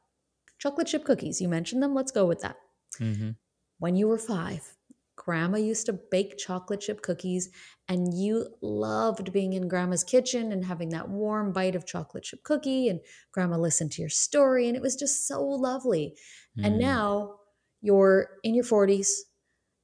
chocolate 0.59 0.87
chip 0.89 1.05
cookies 1.05 1.41
you 1.41 1.49
mentioned 1.49 1.83
them 1.83 1.95
let's 1.95 2.13
go 2.13 2.27
with 2.27 2.41
that 2.41 2.57
Mhm. 2.99 3.37
when 3.79 3.97
you 3.97 4.09
were 4.09 4.19
five 4.19 4.77
grandma 5.17 5.59
used 5.59 5.85
to 5.87 5.93
bake 5.93 6.39
chocolate 6.39 6.81
chip 6.81 7.03
cookies 7.03 7.51
and 7.89 8.15
you 8.15 8.55
loved 8.63 9.33
being 9.33 9.53
in 9.53 9.69
grandma's 9.69 10.03
kitchen 10.03 10.51
and 10.51 10.65
having 10.65 10.89
that 10.91 11.09
warm 11.11 11.53
bite 11.53 11.75
of 11.77 11.85
chocolate 11.85 12.25
chip 12.25 12.43
cookie 12.43 12.89
and 12.89 13.01
grandma 13.33 13.57
listened 13.59 13.93
to 13.93 14.01
your 14.03 14.09
story 14.09 14.67
and 14.67 14.77
it 14.77 14.83
was 14.83 14.97
just 14.97 15.27
so 15.27 15.45
lovely 15.47 16.17
and 16.57 16.77
Mm. 16.77 16.81
now 16.81 17.39
you're 17.83 18.39
in 18.43 18.55
your 18.55 18.65
40s 18.65 19.25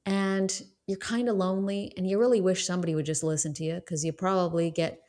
and 0.07 0.63
you're 0.87 0.97
kind 0.97 1.27
of 1.27 1.35
lonely 1.35 1.93
and 1.97 2.09
you 2.09 2.17
really 2.17 2.39
wish 2.41 2.65
somebody 2.65 2.95
would 2.95 3.05
just 3.05 3.23
listen 3.23 3.53
to 3.55 3.63
you 3.63 3.75
because 3.75 4.03
you 4.05 4.13
probably 4.13 4.71
get 4.71 5.01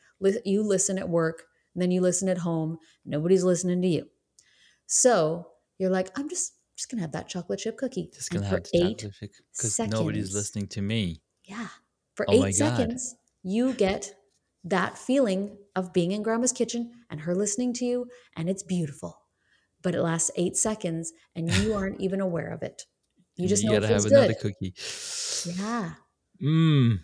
you 0.45 0.61
listen 0.61 0.99
at 0.99 1.07
work 1.07 1.43
and 1.73 1.81
then 1.81 1.89
you 1.89 2.01
listen 2.01 2.27
at 2.27 2.39
home 2.39 2.77
nobody's 3.05 3.43
listening 3.43 3.81
to 3.81 3.87
you. 3.87 4.05
So 4.85 5.47
you're 5.77 5.89
like 5.89 6.11
i'm 6.19 6.29
just 6.29 6.53
just 6.77 6.91
gonna 6.91 7.01
have 7.01 7.13
that 7.13 7.27
chocolate 7.27 7.59
chip 7.59 7.77
cookie. 7.77 8.09
Just 8.13 8.29
gonna 8.29 8.45
for 8.45 8.55
have 8.55 8.63
to 8.63 8.77
eight 8.77 9.05
because 9.55 9.79
nobody's 9.79 10.35
listening 10.35 10.67
to 10.67 10.81
me. 10.81 11.21
yeah 11.45 11.67
for 12.15 12.25
Oh 12.29 12.45
eight 12.45 12.55
seconds 12.55 13.15
you 13.43 13.73
get 13.73 14.13
that 14.65 14.97
feeling 14.97 15.57
of 15.75 15.93
being 15.93 16.11
in 16.11 16.21
grandma's 16.21 16.51
kitchen 16.51 16.91
and 17.09 17.21
her 17.21 17.33
listening 17.33 17.71
to 17.73 17.85
you 17.85 18.07
and 18.35 18.49
it's 18.49 18.63
beautiful 18.63 19.21
but 19.81 19.95
it 19.95 20.01
lasts 20.01 20.29
eight 20.35 20.57
seconds 20.57 21.13
and 21.35 21.49
you 21.53 21.73
aren't 21.77 22.01
even 22.01 22.19
aware 22.19 22.49
of 22.49 22.61
it 22.61 22.85
you 23.39 23.47
just 23.49 23.63
you 23.63 23.69
know 23.69 23.75
it 23.75 23.81
gotta 23.81 23.87
feels 23.93 24.03
have 24.05 24.11
another 24.13 24.33
good 24.33 24.41
cookie. 24.41 24.73
yeah 25.57 25.91
Mmm. 26.41 26.99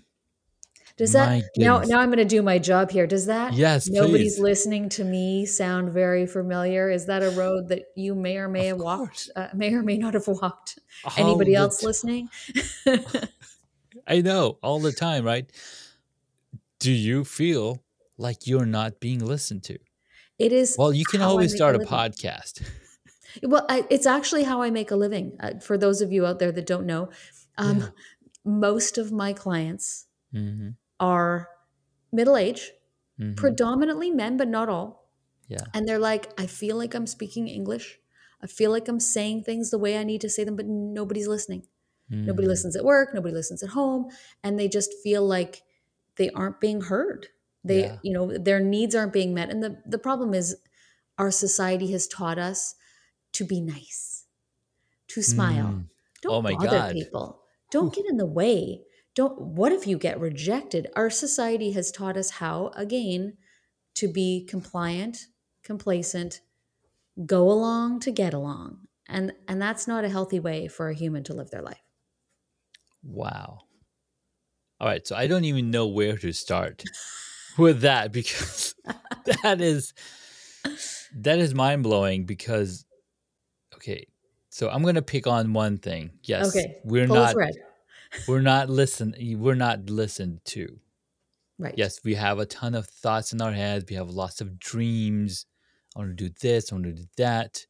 does 0.98 1.12
that 1.14 1.44
now 1.58 1.80
now 1.82 2.00
i'm 2.00 2.08
going 2.10 2.18
to 2.18 2.26
do 2.26 2.42
my 2.42 2.58
job 2.58 2.90
here 2.92 3.08
does 3.08 3.26
that 3.26 3.54
Yes, 3.54 3.88
nobody's 3.90 4.36
please. 4.36 4.42
listening 4.42 4.90
to 4.90 5.04
me 5.04 5.46
sound 5.46 5.92
very 5.92 6.26
familiar 6.28 6.90
is 6.90 7.06
that 7.08 7.22
a 7.24 7.30
road 7.32 7.68
that 7.70 7.84
you 7.96 8.16
may 8.16 8.38
or 8.38 8.48
may 8.48 8.70
Of 8.70 8.78
have 8.78 8.86
walked 8.86 9.30
uh, 9.36 9.48
may 9.54 9.74
or 9.74 9.82
may 9.84 9.98
not 9.98 10.14
have 10.14 10.28
walked 10.28 10.80
All 11.04 11.12
anybody 11.18 11.56
else 11.56 11.80
t- 11.80 11.86
listening 11.86 12.30
I 14.08 14.22
know 14.22 14.60
all 14.62 14.80
the 14.80 14.92
time, 14.92 15.26
right? 15.26 15.50
Do 16.80 16.92
you 16.92 17.24
feel 17.24 17.84
like 18.18 18.46
you're 18.46 18.66
not 18.66 19.00
being 19.00 19.20
listened 19.26 19.64
to? 19.64 19.80
it 20.38 20.52
is 20.52 20.76
Well, 20.78 20.94
you 20.94 21.06
can 21.06 21.22
I 21.22 21.26
always 21.26 21.56
start 21.56 21.76
a 21.76 21.80
living. 21.80 21.92
podcast. 21.94 22.62
Well, 23.44 23.66
I, 23.70 23.86
it's 23.90 24.06
actually 24.06 24.44
how 24.44 24.62
I 24.62 24.70
make 24.70 24.92
a 24.92 24.96
living. 24.96 25.38
Uh, 25.40 25.60
for 25.60 25.78
those 25.78 26.02
of 26.02 26.12
you 26.12 26.26
out 26.26 26.40
there 26.40 26.52
that 26.52 26.66
don't 26.66 26.86
know, 26.86 27.10
um, 27.58 27.82
Yeah. 27.82 27.92
most 28.46 28.98
of 28.98 29.12
my 29.12 29.34
clients 29.34 30.08
hmm 30.32 30.78
are 31.00 31.50
middle 32.12 32.38
age, 32.38 32.72
hmm 33.18 33.56
predominantly 33.58 34.12
men, 34.12 34.38
but 34.38 34.48
not 34.48 34.70
all. 34.70 35.12
Yeah. 35.48 35.72
And 35.74 35.88
they're 35.88 36.00
like, 36.00 36.34
I 36.40 36.48
feel 36.48 36.78
like 36.78 36.94
I'm 36.96 37.08
speaking 37.08 37.48
English. 37.48 38.00
I 38.42 38.48
feel 38.48 38.72
like 38.72 38.88
I'm 38.88 39.00
saying 39.02 39.44
things 39.44 39.72
the 39.72 39.80
way 39.80 39.98
I 39.98 40.04
need 40.06 40.22
to 40.22 40.30
say 40.30 40.44
them, 40.44 40.56
but 40.56 40.68
nobody's 40.68 41.28
listening. 41.28 41.68
Nobody 42.26 42.48
Mhm. 42.48 42.48
listens 42.48 42.76
at 42.76 42.86
work, 42.86 43.14
nobody 43.14 43.34
listens 43.34 43.64
at 43.64 43.70
home, 43.72 44.10
and 44.44 44.60
they 44.60 44.68
just 44.68 44.94
feel 45.04 45.26
like 45.26 45.64
they 46.18 46.30
aren't 46.32 46.60
being 46.62 46.82
heard. 46.82 47.28
They, 47.64 47.92
Yeah. 47.92 48.00
you 48.04 48.14
know, 48.14 48.38
their 48.38 48.60
needs 48.60 48.96
aren't 48.96 49.14
being 49.14 49.34
met. 49.34 49.50
And 49.50 49.64
the, 49.64 49.82
the 49.86 50.00
problem 50.00 50.34
is 50.34 50.56
our 51.18 51.32
society 51.32 51.92
has 51.92 52.08
taught 52.08 52.38
us 52.40 52.76
to 53.36 53.46
be 53.46 53.62
nice, 53.62 54.28
to 55.10 55.22
smile. 55.24 55.68
Mm. 55.68 55.90
Don't 56.22 56.34
Oh 56.36 56.42
my 56.42 56.54
bother 56.54 56.70
God. 56.70 56.94
people. 56.94 57.44
Don't 57.72 57.94
get 57.94 58.06
in 58.08 58.18
the 58.18 58.26
way. 58.26 58.84
Don't 59.16 59.40
what 59.40 59.72
if 59.72 59.88
you 59.88 59.98
get 59.98 60.20
rejected? 60.20 60.88
Our 60.96 61.10
society 61.10 61.72
has 61.74 61.92
taught 61.92 62.18
us 62.18 62.32
how, 62.32 62.72
again, 62.76 63.38
to 63.96 64.08
be 64.12 64.46
compliant, 64.50 65.28
complacent, 65.64 66.42
go 67.26 67.52
along 67.52 68.00
to 68.02 68.12
get 68.12 68.34
along. 68.34 68.88
And 69.08 69.34
and 69.48 69.62
that's 69.62 69.88
not 69.88 70.06
a 70.06 70.10
healthy 70.10 70.40
way 70.40 70.68
for 70.68 70.90
a 70.90 70.96
human 70.96 71.24
to 71.26 71.34
live 71.34 71.52
their 71.52 71.62
life. 71.62 71.82
Wow. 73.04 73.60
All 74.80 74.88
right, 74.88 75.06
so 75.06 75.16
I 75.16 75.28
don't 75.28 75.46
even 75.46 75.72
know 75.72 75.88
where 75.88 76.18
to 76.18 76.34
start 76.34 76.84
with 77.58 77.82
that 77.82 78.12
because 78.12 78.76
that 79.44 79.62
is 79.62 79.94
that 81.16 81.40
is 81.40 81.54
mind 81.54 81.84
blowing 81.84 82.26
because 82.26 82.85
okay, 83.86 84.08
so 84.50 84.70
I'm 84.70 84.84
gonna 84.84 85.02
pick 85.02 85.28
on 85.28 85.54
one 85.54 85.78
thing. 85.78 86.12
Yes, 86.24 86.50
Okay, 86.50 86.78
we're 86.84 87.08
Pull 87.08 87.16
not 87.16 87.36
we're 88.28 88.42
not 88.42 88.70
listen 88.70 89.16
we're 89.38 89.56
not 89.56 89.90
listened 89.90 90.42
to. 90.46 90.80
Right. 91.58 91.74
Yes, 91.78 92.02
we 92.04 92.16
have 92.16 92.40
a 92.40 92.46
ton 92.46 92.76
of 92.76 92.86
thoughts 92.86 93.32
in 93.32 93.42
our 93.42 93.52
heads. 93.54 93.86
We 93.90 93.96
have 93.96 94.10
lots 94.10 94.42
of 94.42 94.60
dreams. 94.60 95.46
I 95.96 96.00
want 96.00 96.18
to 96.18 96.28
do 96.28 96.34
this. 96.42 96.72
I 96.72 96.76
want 96.76 96.86
to 96.86 96.94
do 96.94 97.06
that. 97.18 97.66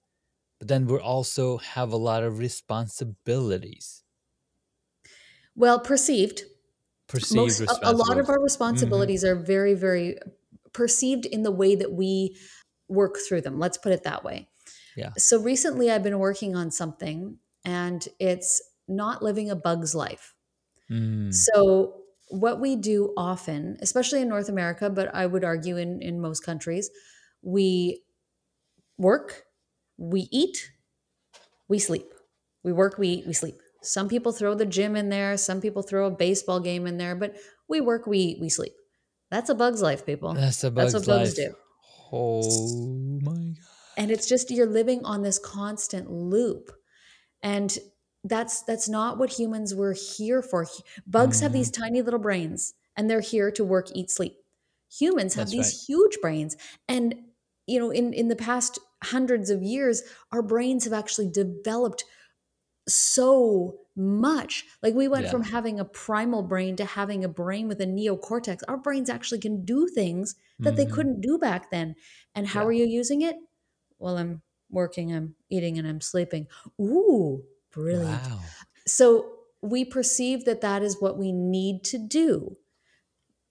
But 0.60 0.70
then 0.70 0.88
we 0.88 0.98
also 0.98 1.58
have 1.58 1.92
a 1.92 1.98
lot 1.98 2.24
of 2.24 2.40
responsibilities, 2.40 4.04
Well, 5.56 5.80
perceived. 5.80 6.44
perceived 7.08 7.36
Most 7.36 7.62
a, 7.62 7.92
a 7.92 7.94
lot 7.94 8.18
of 8.18 8.30
our 8.30 8.42
responsibilities 8.42 9.24
mm-hmm. 9.24 9.40
are 9.40 9.44
very, 9.44 9.74
very 9.74 10.18
perceived 10.74 11.26
in 11.26 11.44
the 11.44 11.52
way 11.52 11.76
that 11.76 11.92
we 11.92 12.38
work 12.88 13.18
through 13.28 13.42
them. 13.42 13.60
Let's 13.60 13.78
put 13.78 13.92
it 13.92 14.04
that 14.04 14.24
way. 14.24 14.48
Yeah. 14.96 15.16
So 15.18 15.40
recently 15.42 15.92
I've 15.92 16.04
been 16.04 16.20
working 16.20 16.56
on 16.56 16.72
something 16.72 17.40
and 17.64 18.08
it's 18.20 18.62
not 18.88 19.24
living 19.24 19.50
a 19.50 19.56
bug's 19.56 19.96
life. 19.96 20.36
Mm, 20.90 21.46
So 21.50 22.04
what 22.30 22.60
we 22.60 22.76
do 22.76 23.14
often, 23.18 23.78
especially 23.82 24.22
in 24.22 24.30
North 24.30 24.50
America, 24.50 24.90
but 24.90 25.14
I 25.14 25.26
would 25.26 25.44
argue 25.44 25.78
in, 25.78 26.02
in 26.02 26.22
most 26.22 26.42
countries, 26.42 26.90
we 27.42 28.04
work, 28.98 29.46
we 29.98 30.28
eat, 30.32 30.72
we 31.68 31.80
sleep. 31.80 32.14
We 32.64 32.74
work, 32.74 32.98
we 32.98 33.10
eat, 33.10 33.28
we 33.28 33.34
sleep. 33.34 33.62
Some 33.82 34.10
people 34.10 34.32
throw 34.32 34.56
the 34.56 34.66
gym 34.66 34.96
in 34.96 35.10
there, 35.10 35.38
some 35.38 35.62
people 35.62 35.84
throw 35.84 36.08
a 36.08 36.12
baseball 36.12 36.60
game 36.60 36.88
in 36.88 36.98
there, 36.98 37.16
but 37.16 37.38
we 37.68 37.82
work, 37.82 38.08
we 38.08 38.20
eat, 38.20 38.42
we 38.42 38.50
sleep. 38.50 38.74
That's 39.30 39.50
a 39.50 39.56
bug's 39.56 39.82
life, 39.82 40.06
people. 40.06 40.48
that's 40.48 40.64
a 40.64 40.72
That's 40.76 40.94
bug's 40.94 40.94
what 40.94 41.08
bugs 41.08 41.34
life. 41.34 41.36
do. 41.36 41.56
Oh 42.12 43.20
my 43.22 43.54
god. 43.54 43.75
And 43.98 44.12
it's 44.12 44.28
just 44.28 44.52
you're 44.52 44.66
living 44.68 45.04
on 45.06 45.22
this 45.22 45.40
constant 45.40 46.10
loop 46.12 46.72
and 47.44 47.78
that's 48.24 48.64
that's 48.64 48.90
not 48.90 49.18
what 49.18 49.32
humans 49.40 49.76
were 49.76 49.94
here 49.94 50.42
for 50.42 50.68
bugs 51.08 51.40
have 51.42 51.54
Mm-hmm. 51.54 51.54
these 51.54 51.72
tiny 51.72 52.02
little 52.02 52.20
brains 52.20 52.74
and 52.98 53.10
they're 53.10 53.22
here 53.22 53.52
to 53.52 53.64
work 53.64 53.88
eat 53.96 54.10
sleep 54.12 54.38
humans 54.92 55.36
have 55.36 55.50
That's 55.50 55.52
these 55.52 55.86
huge 55.88 56.20
brains 56.22 56.58
and 56.88 57.16
you 57.68 57.80
know 57.80 57.92
in 57.92 58.14
in 58.14 58.28
the 58.30 58.36
past 58.36 58.80
hundreds 59.04 59.50
of 59.50 59.62
years 59.62 60.04
our 60.32 60.42
brains 60.42 60.84
have 60.86 60.94
actually 60.94 61.30
developed 61.30 62.04
so 62.88 63.80
much. 63.96 64.66
Like 64.84 64.94
we 64.94 65.08
went 65.08 65.28
Yeah. 65.28 65.32
from 65.32 65.44
having 65.44 65.80
a 65.80 65.86
primal 65.86 66.44
brain 66.44 66.76
to 66.78 66.86
having 66.86 67.24
a 67.24 67.30
brain 67.30 67.68
with 67.68 67.82
a 67.82 67.86
neocortex. 67.86 68.62
Our 68.68 68.78
brains 68.78 69.10
actually 69.10 69.40
can 69.40 69.66
do 69.66 69.88
things 69.88 70.36
that 70.64 70.76
they 70.76 70.86
Mhm. 70.86 70.86
couldn't 70.86 71.22
do 71.22 71.38
back 71.38 71.72
then. 71.72 71.96
And 72.36 72.48
how 72.48 72.64
Yeah. 72.64 72.66
are 72.66 72.72
you 72.72 72.86
using 72.86 73.22
it? 73.22 73.38
Well, 74.00 74.18
I'm 74.18 74.42
working, 74.70 75.14
I'm 75.14 75.36
eating, 75.50 75.78
and 75.78 75.88
I'm 75.88 76.02
sleeping. 76.02 76.48
Ooh, 76.82 77.46
brilliant. 77.72 78.28
Wow. 78.28 78.56
So 78.88 79.40
we 79.62 79.86
perceive 79.86 80.46
that 80.46 80.62
that 80.62 80.84
is 80.84 81.02
what 81.02 81.18
we 81.18 81.32
need 81.32 81.84
to 81.86 81.98
do. 81.98 82.58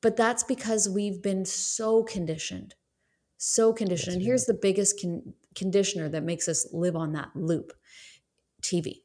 But 0.00 0.16
that's 0.16 0.44
because 0.44 0.88
we've 0.88 1.22
been 1.22 1.44
so 1.44 2.02
conditioned, 2.04 2.74
so 3.38 3.72
conditioned. 3.72 4.14
That's 4.14 4.16
and 4.16 4.24
here's 4.24 4.46
the 4.46 4.54
biggest 4.54 5.00
con- 5.00 5.34
conditioner 5.54 6.08
that 6.10 6.24
makes 6.24 6.48
us 6.48 6.72
live 6.72 6.96
on 6.96 7.12
that 7.14 7.34
loop 7.36 7.72
TV. 8.62 9.02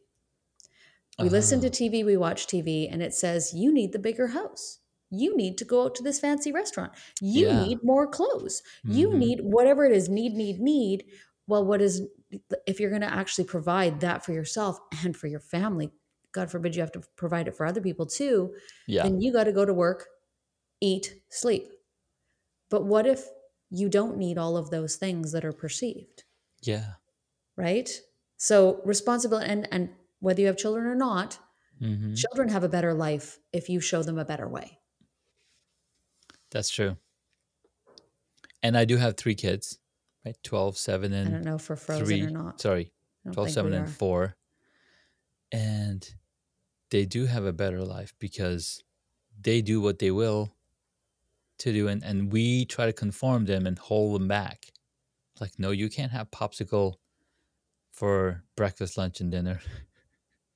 We 1.19 1.29
listen 1.29 1.61
to 1.61 1.69
Ah, 1.69 1.71
TV, 1.71 2.03
we 2.03 2.17
watch 2.17 2.47
TV, 2.47 2.87
and 2.87 3.03
it 3.03 3.13
says, 3.13 3.53
you 3.53 3.73
need 3.73 3.91
the 3.93 3.99
bigger 3.99 4.27
house. 4.27 4.79
You 5.11 5.35
need 5.35 5.57
to 5.59 5.65
go 5.65 5.83
out 5.85 5.95
to 5.95 6.03
this 6.03 6.19
fancy 6.19 6.51
restaurant. 6.51 6.93
You 7.21 7.51
Yeah. 7.51 7.55
need 7.55 7.83
more 7.83 8.07
clothes. 8.07 8.61
You 8.85 9.15
Mhm. 9.15 9.17
need 9.17 9.41
whatever 9.41 9.85
it 9.85 9.91
is 9.91 10.09
need, 10.09 10.33
need, 10.33 10.59
need. 10.59 11.05
Well, 11.49 11.65
what 11.65 11.81
is, 11.81 12.03
if 12.67 12.79
you're 12.79 12.91
going 12.91 13.01
to 13.01 13.13
actually 13.13 13.45
provide 13.45 13.99
that 14.01 14.23
for 14.23 14.33
yourself 14.33 14.79
and 15.03 15.17
for 15.17 15.27
your 15.27 15.39
family, 15.39 15.91
God 16.31 16.51
forbid 16.51 16.75
you 16.75 16.81
have 16.81 16.91
to 16.93 17.01
provide 17.15 17.47
it 17.47 17.55
for 17.57 17.65
other 17.65 17.81
people 17.81 18.05
too, 18.05 18.53
Yeah. 18.87 19.03
then 19.03 19.19
you 19.19 19.33
got 19.33 19.45
to 19.45 19.51
go 19.51 19.65
to 19.65 19.73
work, 19.73 20.07
eat, 20.79 21.21
sleep. 21.29 21.71
But 22.69 22.85
what 22.85 23.05
if 23.07 23.27
you 23.69 23.89
don't 23.89 24.17
need 24.17 24.37
all 24.37 24.57
of 24.57 24.69
those 24.69 24.95
things 24.95 25.31
that 25.31 25.45
are 25.45 25.53
perceived? 25.53 26.23
Yeah. 26.61 26.93
right? 27.55 27.89
So 28.37 28.81
responsibility 28.85 29.49
and 29.49 29.67
and 29.71 29.89
whether 30.19 30.41
you 30.41 30.47
have 30.47 30.57
children 30.57 30.85
or 30.85 30.95
not, 30.95 31.39
hmm 31.79 32.13
children 32.13 32.49
have 32.49 32.63
a 32.63 32.69
better 32.69 32.93
life 32.93 33.39
if 33.53 33.69
you 33.69 33.79
show 33.79 34.03
them 34.03 34.17
a 34.17 34.25
better 34.25 34.47
way. 34.47 34.79
That's 36.51 36.69
true. 36.69 36.97
And 38.63 38.77
I 38.77 38.85
do 38.85 38.97
have 38.97 39.15
three 39.17 39.35
kids, 39.35 39.79
right? 40.29 40.43
12, 40.43 40.77
7, 40.77 41.13
I 41.13 41.17
and 41.17 41.31
don't 41.31 41.43
know 41.43 41.55
if 41.55 41.69
we're 41.69 41.75
frozen 41.75 42.05
three. 42.05 42.21
or 42.23 42.29
not. 42.29 42.61
Sorry, 42.61 42.91
I 43.27 43.31
12, 43.31 43.51
7, 43.51 43.73
and 43.73 43.85
are. 43.85 43.89
4. 43.89 44.35
And 45.51 46.07
they 46.91 47.05
do 47.05 47.25
have 47.25 47.45
a 47.45 47.53
better 47.53 47.83
life 47.83 48.13
because 48.19 48.83
they 49.39 49.61
do 49.61 49.81
what 49.81 49.99
they 49.99 50.11
will 50.11 50.53
to 51.59 51.71
do. 51.71 51.87
And, 51.87 52.03
and 52.03 52.31
we 52.31 52.65
try 52.65 52.85
to 52.85 52.93
conform 52.93 53.45
them 53.45 53.65
and 53.65 53.77
hold 53.77 54.19
them 54.19 54.27
back. 54.27 54.67
Like, 55.39 55.53
no, 55.57 55.71
you 55.71 55.89
can't 55.89 56.11
have 56.11 56.31
popsicle 56.31 56.95
for 57.91 58.43
breakfast, 58.55 58.97
lunch, 58.97 59.21
and 59.21 59.31
dinner. 59.31 59.61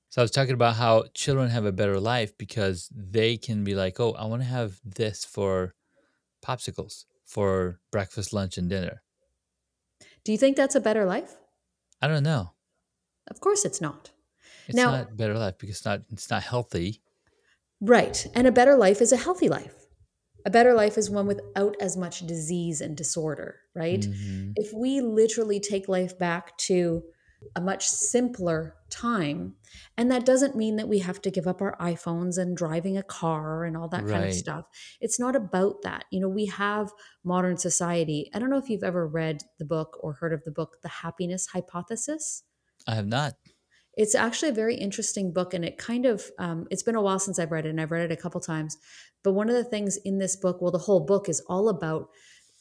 So 0.10 0.22
I 0.22 0.26
was 0.26 0.30
talking 0.30 0.54
about 0.54 0.76
how 0.76 1.06
children 1.16 1.50
have 1.50 1.66
a 1.66 1.72
better 1.72 2.00
life 2.00 2.38
because 2.38 2.88
they 2.96 3.36
can 3.36 3.64
be 3.64 3.74
like, 3.74 4.00
oh, 4.00 4.12
I 4.12 4.26
want 4.26 4.44
to 4.44 4.48
have 4.48 4.80
this 4.86 5.26
for 5.26 5.74
popsicles 6.46 7.06
for 7.26 7.80
breakfast, 7.92 8.32
lunch, 8.32 8.60
and 8.60 8.70
dinner. 8.70 9.02
Do 10.26 10.32
you 10.32 10.38
think 10.38 10.56
that's 10.58 10.76
a 10.76 10.80
better 10.80 11.06
life? 11.06 11.36
I 12.02 12.08
don't 12.08 12.24
know. 12.24 12.52
Of 13.28 13.40
course 13.40 13.66
it's 13.66 13.82
not. 13.82 14.12
It's 14.68 14.76
Now- 14.76 14.92
not 14.92 15.18
better 15.18 15.38
life 15.38 15.58
because 15.58 15.78
it's 15.78 15.86
not 15.86 16.02
it's 16.12 16.30
not 16.30 16.44
healthy. 16.44 17.02
Right. 17.82 18.26
And 18.34 18.48
a 18.48 18.52
better 18.52 18.76
life 18.78 19.02
is 19.02 19.12
a 19.12 19.18
healthy 19.18 19.50
life. 19.50 19.76
A 20.46 20.50
better 20.50 20.74
life 20.74 20.98
is 20.98 21.10
one 21.10 21.28
without 21.28 21.76
as 21.82 21.96
much 21.98 22.26
disease 22.28 22.82
and 22.82 22.96
disorder, 22.98 23.60
right? 23.76 24.02
Mhm. 24.02 24.54
if 24.56 24.74
we 24.74 25.02
literally 25.02 25.60
take 25.60 25.88
life 25.88 26.18
back 26.20 26.58
to 26.58 27.04
a 27.56 27.62
much 27.62 27.88
simpler 27.88 28.76
time, 28.90 29.56
and 29.98 30.12
that 30.12 30.26
doesn't 30.26 30.56
mean 30.56 30.76
that 30.78 30.88
we 30.88 31.00
have 31.00 31.22
to 31.24 31.32
give 31.32 31.48
up 31.48 31.62
our 31.62 31.76
iPhones 31.78 32.38
and 32.38 32.56
driving 32.56 32.98
a 32.98 33.04
car 33.04 33.64
and 33.66 33.76
all 33.78 33.88
that 33.90 34.08
kind 34.08 34.26
of 34.26 34.34
stuff. 34.34 34.66
It's 35.02 35.20
not 35.20 35.36
about 35.36 35.82
that. 35.84 36.06
You 36.12 36.20
know, 36.22 36.30
we 36.30 36.46
have 36.48 36.92
modern 37.24 37.58
society. 37.58 38.30
I 38.34 38.40
don't 38.40 38.50
know 38.50 38.58
if 38.58 38.70
you've 38.70 38.84
ever 38.84 39.08
read 39.08 39.44
the 39.60 39.66
book 39.66 39.98
or 40.02 40.14
heard 40.14 40.34
of 40.34 40.44
the 40.44 40.52
book, 40.52 40.78
The 40.82 40.90
Happiness 40.90 41.48
Hypothesis 41.48 42.44
I 42.88 42.96
have 42.96 43.08
not. 43.08 43.34
it's 43.96 44.16
actually 44.16 44.50
a 44.50 44.54
very 44.54 44.76
interesting 44.76 45.32
book 45.32 45.54
and 45.54 45.64
it 45.64 45.78
kind 45.78 46.06
of 46.06 46.30
um, 46.40 46.68
it's 46.72 46.84
been 46.84 46.96
a 46.96 47.02
while 47.02 47.20
since 47.20 47.40
i've 47.40 47.52
read 47.52 47.66
it 47.66 47.70
and 47.70 47.80
i've 47.80 47.92
read 47.92 48.10
it 48.10 48.18
a 48.18 48.22
couple 48.22 48.42
times 48.42 48.78
but 49.24 49.34
one 49.34 49.50
of 49.50 49.56
the 49.56 49.64
things 49.64 49.98
in 50.04 50.18
this 50.18 50.36
book 50.36 50.62
well 50.62 50.72
the 50.72 50.78
whole 50.78 51.00
book 51.06 51.30
is 51.30 51.42
all 51.48 51.70
about 51.70 52.10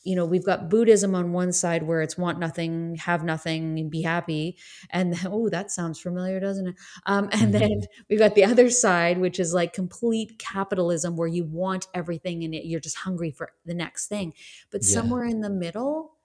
you 0.04 0.16
know 0.16 0.24
we've 0.24 0.44
got 0.44 0.68
buddhism 0.70 1.14
on 1.14 1.32
one 1.32 1.52
side 1.52 1.84
where 1.84 2.02
it's 2.02 2.18
want 2.18 2.38
nothing 2.38 2.96
have 2.96 3.24
nothing 3.24 3.88
be 3.90 4.02
happy. 4.02 4.58
And 4.90 5.14
oh 5.26 5.48
that 5.50 5.70
sounds 5.70 6.00
familiar 6.00 6.40
doesn't 6.40 6.68
it? 6.68 6.74
Um, 7.06 7.28
and 7.32 7.54
then 7.54 7.70
we've 8.10 8.18
got 8.18 8.34
the 8.34 8.44
other 8.44 8.70
side 8.70 9.18
which 9.18 9.38
is 9.40 9.54
like 9.54 9.72
complete 9.72 10.38
capitalism 10.38 11.16
where 11.16 11.28
you 11.28 11.44
want 11.44 11.86
everything 11.94 12.44
and 12.44 12.54
you're 12.54 12.80
just 12.80 12.96
hungry 12.98 13.30
for 13.30 13.52
the 13.64 13.74
next 13.74 14.08
thing. 14.08 14.34
But 14.70 14.82
Yeah. 14.82 15.12
somewhere 15.12 15.24
in 15.24 15.40
the 15.40 15.50
middle 15.50 16.16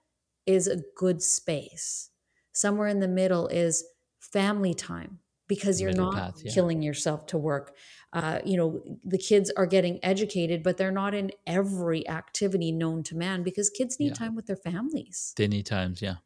is 0.46 0.66
a 0.66 0.82
good 0.96 1.22
space. 1.22 2.10
Somewhere 2.52 2.88
in 2.88 3.00
the 3.00 3.08
middle 3.08 3.46
is 3.48 3.84
family 4.20 4.74
time 4.74 5.20
because 5.48 5.80
you're 5.80 5.92
not 5.92 6.14
path, 6.14 6.40
yeah. 6.44 6.52
killing 6.52 6.82
yourself 6.82 7.26
to 7.26 7.38
work 7.38 7.74
uh, 8.12 8.38
you 8.44 8.56
know 8.56 8.82
the 9.04 9.18
kids 9.18 9.50
are 9.56 9.66
getting 9.66 9.98
educated 10.02 10.62
but 10.62 10.76
they're 10.76 10.92
not 10.92 11.14
in 11.14 11.30
every 11.46 12.08
activity 12.08 12.70
known 12.72 13.02
to 13.02 13.16
man 13.16 13.42
because 13.42 13.68
kids 13.70 13.98
need 13.98 14.08
Yeah. 14.08 14.14
time 14.14 14.34
with 14.34 14.46
their 14.46 14.56
families 14.56 15.32
They 15.36 15.48
need 15.48 15.66
times, 15.66 16.00
yeah. 16.02 16.16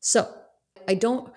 so 0.00 0.28
i 0.88 0.94
don't 0.94 1.32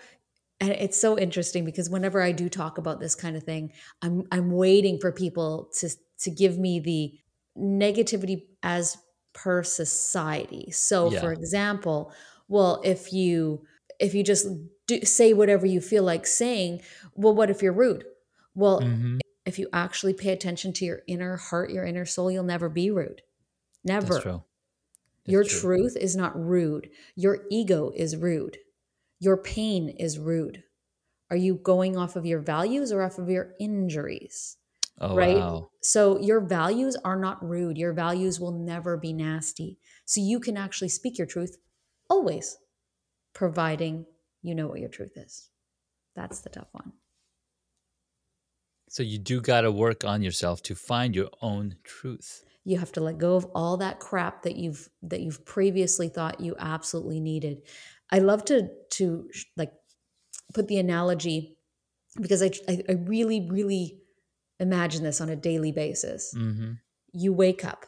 and 0.59 0.71
it's 0.71 0.99
so 0.99 1.17
interesting 1.17 1.63
because 1.65 1.89
whenever 1.89 2.21
i 2.21 2.31
do 2.31 2.49
talk 2.49 2.77
about 2.77 2.99
this 2.99 3.15
kind 3.15 3.35
of 3.37 3.43
thing 3.43 3.71
i'm 4.01 4.23
i'm 4.31 4.51
waiting 4.51 4.99
for 4.99 5.11
people 5.11 5.69
to 5.79 5.89
to 6.19 6.31
give 6.31 6.57
me 6.57 6.79
the 6.79 7.13
negativity 7.57 8.43
as 8.63 8.97
per 9.33 9.63
society 9.63 10.71
so 10.71 11.11
Yeah. 11.11 11.19
for 11.21 11.31
example 11.31 12.11
well 12.47 12.81
if 12.83 13.13
you 13.13 13.63
if 13.99 14.13
you 14.15 14.23
just 14.23 14.47
do, 14.87 15.01
say 15.01 15.33
whatever 15.33 15.65
you 15.65 15.81
feel 15.81 16.03
like 16.03 16.25
saying 16.25 16.81
well 17.15 17.33
what 17.35 17.49
if 17.49 17.61
you're 17.61 17.73
rude 17.73 18.05
well 18.55 18.81
hmm 18.81 19.17
if 19.45 19.57
you 19.57 19.69
actually 19.71 20.13
pay 20.13 20.31
attention 20.33 20.73
to 20.73 20.83
your 20.83 21.01
inner 21.07 21.37
heart 21.37 21.71
your 21.71 21.85
inner 21.85 22.05
soul 22.05 22.29
you'll 22.29 22.43
never 22.43 22.69
be 22.69 22.91
rude 22.91 23.21
never 23.83 24.07
That's 24.07 24.23
true. 24.23 24.43
That's 25.25 25.33
your 25.33 25.43
true. 25.43 25.59
truth 25.59 25.97
is 25.97 26.15
not 26.15 26.39
rude. 26.39 26.89
Your 27.15 27.45
ego 27.51 27.91
is 27.95 28.15
rude. 28.15 28.57
Your 29.19 29.37
pain 29.37 29.89
is 29.89 30.17
rude. 30.19 30.63
Are 31.29 31.37
you 31.37 31.55
going 31.55 31.97
off 31.97 32.15
of 32.15 32.25
your 32.25 32.39
values 32.39 32.91
or 32.91 33.03
off 33.03 33.17
of 33.17 33.29
your 33.29 33.53
injuries? 33.59 34.57
Oh 34.99 35.15
right? 35.15 35.37
wow. 35.37 35.69
So 35.81 36.19
your 36.19 36.41
values 36.41 36.95
are 37.03 37.17
not 37.19 37.43
rude. 37.47 37.77
Your 37.77 37.93
values 37.93 38.39
will 38.39 38.51
never 38.51 38.97
be 38.97 39.13
nasty. 39.13 39.79
So 40.05 40.21
you 40.21 40.39
can 40.39 40.57
actually 40.57 40.89
speak 40.89 41.17
your 41.17 41.27
truth 41.27 41.57
always, 42.09 42.57
providing 43.33 44.05
you 44.41 44.55
know 44.55 44.67
what 44.67 44.79
your 44.79 44.89
truth 44.89 45.17
is. 45.17 45.49
That's 46.15 46.39
the 46.41 46.49
tough 46.49 46.69
one. 46.71 46.93
So 48.89 49.03
you 49.03 49.17
do 49.17 49.41
gotta 49.41 49.71
work 49.71 50.05
on 50.05 50.21
yourself 50.21 50.61
to 50.63 50.75
find 50.75 51.15
your 51.15 51.29
own 51.41 51.75
truth. 51.83 52.43
you 52.63 52.77
have 52.77 52.91
to 52.93 53.01
let 53.01 53.17
go 53.17 53.35
of 53.35 53.45
all 53.55 53.77
that 53.77 53.99
crap 53.99 54.43
that 54.43 54.55
you've 54.57 54.89
that 55.01 55.21
you've 55.21 55.45
previously 55.45 56.09
thought 56.09 56.41
you 56.41 56.53
absolutely 56.59 57.19
needed 57.19 57.61
i 58.11 58.19
love 58.19 58.43
to 58.43 58.67
to 58.89 59.29
like 59.55 59.71
put 60.53 60.67
the 60.67 60.77
analogy 60.77 61.57
because 62.19 62.43
i 62.43 62.51
i, 62.67 62.93
really 63.05 63.47
really 63.49 63.99
imagine 64.59 65.03
this 65.03 65.21
on 65.21 65.29
a 65.29 65.35
daily 65.35 65.71
basis 65.71 66.33
hmm 66.35 66.73
you 67.13 67.31
wake 67.33 67.63
up 67.63 67.85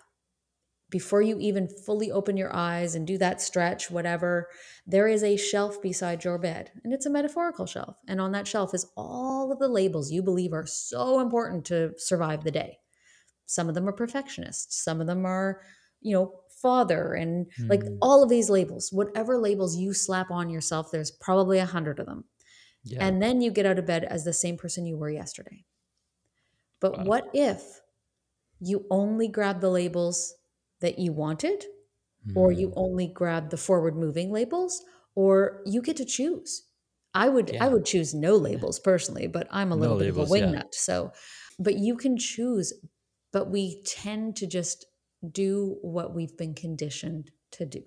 before 0.90 1.22
you 1.22 1.38
even 1.40 1.68
fully 1.68 2.12
open 2.12 2.38
your 2.38 2.54
eyes 2.56 2.96
and 2.96 3.06
do 3.08 3.18
that 3.18 3.42
stretch 3.42 3.92
whatever 3.92 4.50
there 4.88 5.08
is 5.08 5.24
a 5.24 5.38
shelf 5.38 5.82
beside 5.82 6.24
your 6.24 6.38
bed 6.38 6.72
and 6.84 6.94
it's 6.94 7.06
a 7.06 7.10
metaphorical 7.10 7.66
shelf 7.66 7.98
and 8.08 8.20
on 8.22 8.32
that 8.32 8.48
shelf 8.48 8.74
is 8.74 8.92
all 8.98 9.52
of 9.52 9.60
the 9.60 9.68
labels 9.68 10.12
you 10.12 10.24
believe 10.24 10.54
are 10.54 10.66
so 10.66 11.20
important 11.20 11.66
to 11.66 11.94
survive 11.98 12.44
the 12.44 12.52
day 12.52 12.80
some 13.46 13.70
of 13.70 13.76
them 13.76 13.88
are 13.88 13.94
perfectionists 13.94 14.84
some 14.84 15.02
of 15.02 15.08
them 15.08 15.26
are 15.26 15.62
you 16.02 16.14
know 16.14 16.42
father 16.62 17.14
and 17.14 17.52
like 17.70 17.84
Mhm. 17.84 18.00
all 18.02 18.24
of 18.24 18.30
these 18.30 18.50
labels 18.50 18.92
whatever 18.92 19.38
labels 19.38 19.78
you 19.78 19.94
slap 19.94 20.32
on 20.32 20.50
yourself 20.50 20.92
there's 20.92 21.12
probably 21.12 21.60
a 21.60 21.66
hundred 21.66 22.00
of 22.00 22.06
them 22.06 22.26
Yeah. 22.84 23.00
and 23.00 23.22
then 23.22 23.42
you 23.42 23.52
get 23.52 23.66
out 23.66 23.80
of 23.80 23.86
bed 23.86 24.04
as 24.06 24.26
the 24.26 24.34
same 24.34 24.58
person 24.58 24.86
you 24.86 24.98
were 24.98 25.10
yesterday. 25.10 25.66
But 26.82 26.98
Wow. 26.98 27.06
what 27.06 27.30
if 27.34 27.82
you 28.60 28.88
only 28.92 29.28
grab 29.30 29.62
the 29.62 29.70
labels 29.72 30.36
that 30.82 31.00
you 31.00 31.14
wanted, 31.14 31.66
or 32.36 32.52
you 32.52 32.72
Mhm. 32.72 32.76
only 32.76 33.08
grab 33.08 33.50
the 33.50 33.58
forward 33.58 33.96
moving 33.96 34.32
labels, 34.32 34.84
or 35.16 35.62
you 35.66 35.82
get 35.82 35.98
to 35.98 36.06
choose? 36.06 36.64
I 37.14 37.30
would 37.30 37.52
Yeah. 37.52 37.60
I 37.60 37.70
would 37.70 37.86
choose 37.86 38.14
no 38.14 38.36
labels 38.38 38.80
personally, 38.80 39.28
but 39.28 39.48
I'm 39.52 39.72
a 39.72 39.76
No 39.76 39.78
little 39.78 39.98
bit 39.98 40.10
labels, 40.10 40.18
of 40.18 40.18
a 40.18 40.26
yeah. 40.36 40.54
wingnut. 40.54 40.74
So, 40.74 41.12
but 41.60 41.78
you 41.78 41.98
can 41.98 42.18
choose. 42.18 42.74
But 43.32 43.52
we 43.52 43.84
tend 43.84 44.36
to 44.38 44.48
just 44.48 44.86
do 45.32 45.78
what 45.82 46.16
we've 46.16 46.36
been 46.38 46.56
conditioned 46.56 47.32
to 47.52 47.66
do. 47.66 47.84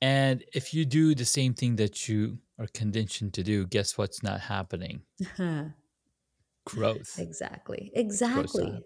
And 0.00 0.44
if 0.54 0.74
you 0.74 0.84
do 0.84 1.14
the 1.14 1.24
same 1.24 1.54
thing 1.54 1.76
that 1.76 2.08
you 2.08 2.38
are 2.58 2.66
conditioned 2.68 3.34
to 3.34 3.42
do, 3.42 3.66
guess 3.66 3.96
what's 3.98 4.22
not 4.22 4.40
happening? 4.42 5.04
Growth. 6.66 7.16
exactly. 7.16 7.90
Exactly. 7.94 8.84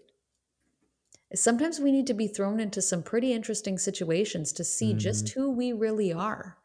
Sometimes 1.34 1.80
we 1.80 1.92
need 1.92 2.06
to 2.08 2.14
be 2.14 2.26
thrown 2.28 2.60
into 2.60 2.82
some 2.82 3.02
pretty 3.02 3.32
interesting 3.32 3.78
situations 3.78 4.52
to 4.54 4.64
see 4.64 4.94
just 4.94 5.26
Mhm. 5.26 5.32
who 5.34 5.50
we 5.50 5.72
really 5.72 6.12
are. 6.12 6.58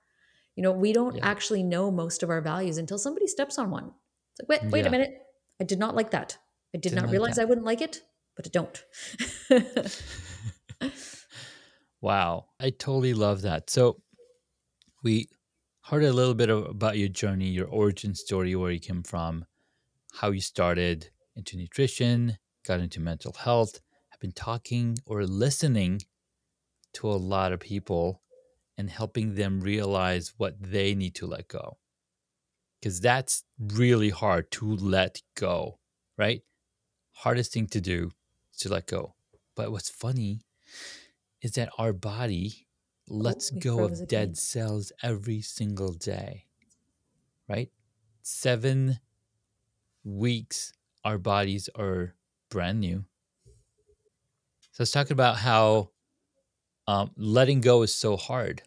You 0.56 0.64
know, 0.64 0.72
we 0.72 0.94
don't 0.94 1.16
Yeah. 1.18 1.26
actually 1.26 1.64
know 1.64 1.92
most 1.92 2.24
of 2.24 2.30
our 2.30 2.42
values 2.42 2.78
until 2.78 2.98
somebody 2.98 3.28
steps 3.28 3.58
on 3.60 3.72
one. 3.72 3.94
It's 4.32 4.50
like, 4.50 4.64
wait, 4.64 4.72
wait 4.72 4.86
a 4.88 4.90
minute. 4.90 5.12
I 5.62 5.64
did 5.66 5.80
not 5.80 5.96
like 5.96 6.12
that. 6.12 6.38
I 6.74 6.78
did 6.80 6.90
Didn't 6.90 6.96
not 6.96 7.04
like 7.06 7.12
realize 7.12 7.36
that. 7.36 7.42
I 7.44 7.46
wouldn't 7.46 7.66
like 7.66 7.82
it, 7.82 8.04
but 8.36 8.48
I 8.48 8.50
don't. 8.50 8.86
Wow. 12.02 12.50
I 12.60 12.70
totally 12.70 13.14
love 13.14 13.42
that. 13.44 13.70
So 13.70 14.02
we 15.04 15.30
heard 15.84 16.04
a 16.04 16.14
little 16.14 16.34
bit 16.34 16.50
of, 16.50 16.66
about 16.66 16.98
your 16.98 17.08
journey, 17.10 17.50
your 17.50 17.68
origin 17.68 18.16
story, 18.16 18.56
where 18.56 18.72
you 18.72 18.80
came 18.80 19.04
from, 19.04 19.46
how 20.14 20.32
you 20.32 20.42
started 20.42 21.12
into 21.36 21.58
nutrition, 21.58 22.38
got 22.66 22.80
into 22.80 23.00
mental 23.00 23.34
health. 23.34 23.82
Been 24.26 24.32
talking 24.32 24.98
or 25.06 25.24
listening 25.24 26.02
to 26.94 27.08
a 27.08 27.14
lot 27.14 27.54
of 27.54 27.60
people 27.60 28.24
and 28.76 28.90
helping 28.90 29.36
them 29.36 29.62
realize 29.62 30.34
what 30.38 30.56
they 30.60 30.96
need 30.96 31.14
to 31.18 31.28
let 31.28 31.48
go. 31.48 31.78
Because 32.80 33.00
that's 33.00 33.44
really 33.60 34.10
hard 34.10 34.50
to 34.54 34.78
let 34.78 35.22
go, 35.36 35.78
right? 36.18 36.42
Hardest 37.12 37.54
thing 37.54 37.68
to 37.68 37.80
do 37.80 38.14
is 38.52 38.62
to 38.62 38.70
let 38.70 38.88
go. 38.88 39.14
But 39.56 39.72
what's 39.72 39.92
funny 39.92 40.42
is 41.44 41.52
that 41.52 41.70
our 41.78 41.94
body 41.94 42.66
lets 43.08 43.52
we 43.52 43.60
go 43.60 43.84
of 43.84 43.92
again. 43.92 44.08
dead 44.08 44.38
cells 44.38 44.92
every 45.04 45.42
single 45.42 45.94
day, 45.94 46.46
right? 47.48 47.70
Seven 48.24 48.98
weeks, 50.04 50.74
our 51.04 51.20
bodies 51.20 51.70
are 51.76 52.16
brand 52.50 52.80
new. 52.80 53.06
So 54.76 54.84
let's 54.84 54.92
talk 54.92 55.10
about 55.10 55.38
how 55.38 55.94
um, 56.88 57.12
letting 57.18 57.62
go 57.62 57.84
is 57.84 57.96
so 57.96 58.18
hard, 58.18 58.64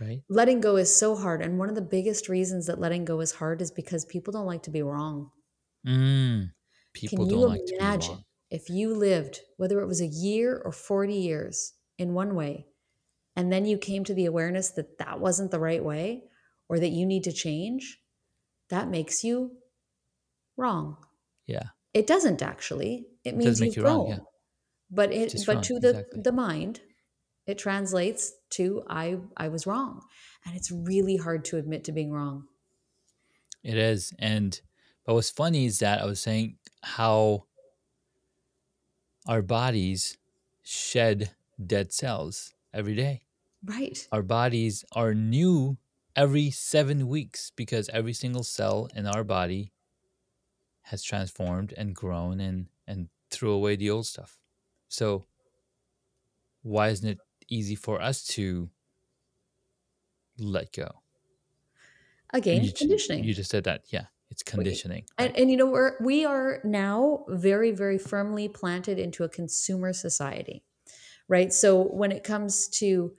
right? 0.00 0.22
letting 0.30 0.60
go 0.60 0.76
is 0.76 0.94
so 0.94 1.14
hard. 1.16 1.42
And 1.42 1.58
one 1.58 1.68
of 1.68 1.74
the 1.74 1.82
biggest 1.82 2.28
reasons 2.28 2.66
that 2.66 2.80
letting 2.80 3.04
go 3.04 3.20
is 3.20 3.32
hard 3.32 3.60
is 3.60 3.70
because 3.70 4.04
people 4.06 4.32
don't 4.32 4.46
like 4.46 4.62
to 4.64 4.70
be 4.70 4.82
wrong. 4.82 5.30
Mm, 5.84 6.52
people 6.92 7.24
Can 7.24 7.26
don't 7.26 7.46
you 7.48 7.48
like 7.48 7.64
to 7.66 7.74
be 7.76 7.90
imagine 7.90 8.24
if 8.50 8.70
you 8.70 8.94
lived, 8.94 9.40
whether 9.56 9.80
it 9.80 9.86
was 9.86 10.00
a 10.00 10.06
year 10.06 10.56
or 10.64 10.70
40 10.72 11.14
years, 11.14 11.74
in 11.98 12.14
one 12.14 12.36
way, 12.36 12.68
and 13.36 13.52
then 13.52 13.66
you 13.66 13.78
came 13.78 14.04
to 14.04 14.14
the 14.14 14.26
awareness 14.26 14.70
that 14.72 14.98
that 14.98 15.20
wasn't 15.20 15.50
the 15.52 15.60
right 15.60 15.84
way 15.84 16.28
or 16.68 16.78
that 16.80 16.90
you 16.90 17.06
need 17.06 17.24
to 17.24 17.32
change? 17.32 18.02
That 18.70 18.88
makes 18.88 19.24
you 19.24 19.58
wrong. 20.56 21.04
Yeah, 21.46 21.70
It 21.94 22.06
doesn't 22.06 22.42
actually. 22.42 23.08
It 23.24 23.36
It 23.36 23.36
means 23.36 23.58
make 23.58 23.74
you've 23.74 23.76
you 23.76 23.82
wrong, 23.82 24.06
yeah. 24.06 24.20
But 24.90 25.12
it 25.12 25.30
Just 25.30 25.46
but 25.46 25.52
wrong, 25.56 25.62
to 25.64 25.78
the 25.80 25.90
exactly. 25.90 26.20
the 26.22 26.32
mind, 26.32 26.80
it 27.46 27.58
translates 27.58 28.32
to 28.50 28.84
I 28.88 29.18
I 29.36 29.48
was 29.48 29.66
wrong. 29.66 30.06
And 30.44 30.56
it's 30.56 30.70
really 30.70 31.16
hard 31.16 31.44
to 31.46 31.56
admit 31.58 31.84
to 31.84 31.92
being 31.92 32.12
wrong. 32.12 32.48
it 33.62 33.76
is. 33.76 34.12
And 34.18 34.60
but 35.04 35.14
what's 35.14 35.30
funny 35.30 35.66
is 35.66 35.78
that 35.78 36.02
I 36.02 36.06
was 36.06 36.20
saying 36.20 36.58
how 36.82 37.46
our 39.26 39.42
bodies 39.42 40.18
shed 40.62 41.34
dead 41.64 41.92
cells 41.92 42.54
every 42.72 42.94
day. 42.94 43.22
Right. 43.64 44.06
Our 44.12 44.22
bodies 44.22 44.84
are 44.92 45.14
new 45.14 45.78
every 46.16 46.50
seven 46.50 47.08
weeks 47.08 47.50
because 47.54 47.88
every 47.90 48.12
single 48.12 48.44
cell 48.44 48.88
in 48.94 49.06
our 49.06 49.24
body 49.24 49.72
has 50.82 51.02
transformed 51.02 51.72
and 51.76 51.94
grown 51.94 52.40
and 52.40 52.68
and 52.86 53.08
threw 53.30 53.52
away 53.52 53.76
the 53.76 53.90
old 53.90 54.06
stuff. 54.06 54.38
So 54.88 55.26
why 56.62 56.88
isn't 56.88 57.08
it 57.08 57.18
easy 57.48 57.74
for 57.74 58.00
us 58.00 58.24
to 58.24 58.70
let 60.38 60.72
go? 60.72 61.02
Again, 62.32 62.62
you, 62.62 62.70
ju- 62.70 62.74
conditioning. 62.78 63.24
you 63.24 63.34
just 63.34 63.50
said 63.50 63.64
that. 63.64 63.84
Yeah, 63.92 64.06
it's 64.30 64.42
conditioning. 64.42 65.06
And, 65.18 65.28
right? 65.30 65.38
and 65.38 65.50
you 65.50 65.56
know 65.56 65.66
we're 65.66 65.96
we 66.00 66.24
are 66.24 66.60
now 66.64 67.24
very 67.28 67.70
very 67.72 67.98
firmly 67.98 68.48
planted 68.48 68.98
into 68.98 69.24
a 69.24 69.28
consumer 69.28 69.92
society 69.92 70.64
right 71.28 71.52
so 71.52 71.82
when 71.82 72.12
it 72.12 72.24
comes 72.24 72.68
to 72.80 73.14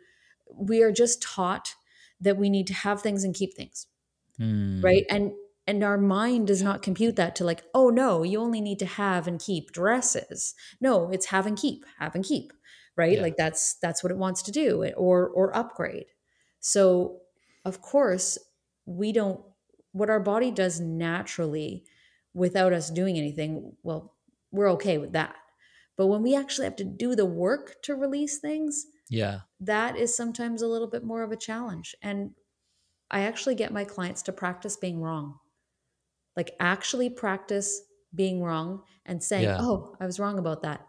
we 0.54 0.84
are 0.84 0.92
just 0.92 1.22
taught 1.22 1.76
that 2.22 2.38
we 2.38 2.50
need 2.50 2.68
to 2.68 2.74
have 2.74 3.02
things 3.02 3.24
and 3.24 3.36
keep 3.36 3.56
things 3.56 3.88
Hmm, 4.38 4.82
right 4.84 5.06
and 5.10 5.34
and 5.70 5.84
our 5.84 5.98
mind 5.98 6.48
does 6.48 6.64
not 6.64 6.82
compute 6.82 7.16
that 7.16 7.36
to 7.36 7.44
like 7.46 7.64
oh 7.74 7.90
no 7.90 8.24
you 8.24 8.40
only 8.40 8.62
need 8.62 8.80
to 8.80 8.86
have 9.02 9.28
and 9.28 9.40
keep 9.40 9.72
dresses 9.72 10.56
no 10.82 11.10
it's 11.12 11.28
have 11.28 11.46
and 11.46 11.58
keep 11.58 11.86
have 12.00 12.16
and 12.16 12.26
keep 12.26 12.52
right 12.98 13.18
Yeah. 13.18 13.22
like 13.22 13.38
that's 13.38 13.76
that's 13.84 14.04
what 14.04 14.12
it 14.12 14.18
wants 14.26 14.42
to 14.44 14.52
do 14.52 14.84
eh, 14.84 14.92
or 14.98 15.28
or 15.30 15.56
upgrade 15.56 16.08
so 16.60 17.20
of 17.66 17.82
course 17.82 18.38
we 18.86 19.12
don't 19.12 19.42
what 19.92 20.10
our 20.10 20.20
body 20.20 20.52
does 20.52 20.80
naturally 20.80 21.84
without 22.34 22.74
us 22.74 22.90
doing 22.90 23.18
anything 23.18 23.74
well 23.84 24.16
we're 24.52 24.72
okay 24.72 24.98
with 24.98 25.14
that 25.14 25.36
but 25.98 26.08
when 26.08 26.24
we 26.24 26.36
actually 26.36 26.66
have 26.66 26.76
to 26.78 26.84
do 26.84 27.16
the 27.16 27.26
work 27.46 27.76
to 27.84 27.96
release 27.96 28.40
things 28.40 28.86
Yeah. 29.10 29.42
that 29.60 29.96
is 29.98 30.16
sometimes 30.16 30.62
a 30.62 30.68
little 30.74 30.90
bit 30.96 31.04
more 31.04 31.22
of 31.24 31.32
a 31.32 31.38
challenge 31.50 31.96
and 32.02 32.32
I 33.12 33.22
actually 33.22 33.56
get 33.56 33.74
my 33.74 33.86
clients 33.86 34.22
to 34.24 34.32
practice 34.32 34.78
being 34.78 35.02
wrong. 35.02 35.40
Like 36.40 36.52
actually 36.74 37.10
practice 37.10 37.70
being 38.16 38.38
wrong 38.48 38.70
and 39.06 39.22
saying, 39.30 39.50
Yeah. 39.50 39.58
"Oh, 39.60 39.96
I 40.00 40.06
was 40.06 40.20
wrong 40.22 40.40
about 40.40 40.62
that." 40.68 40.80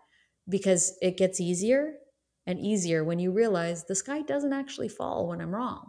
Because 0.57 0.83
it 1.03 1.17
gets 1.23 1.41
easier 1.41 1.83
and 2.47 2.59
easier 2.59 3.01
when 3.05 3.19
you 3.19 3.31
realize 3.33 3.85
the 3.85 3.95
sky 4.05 4.23
doesn't 4.23 4.53
actually 4.63 4.89
fall 4.99 5.19
when 5.29 5.41
I'm 5.41 5.55
wrong. 5.59 5.83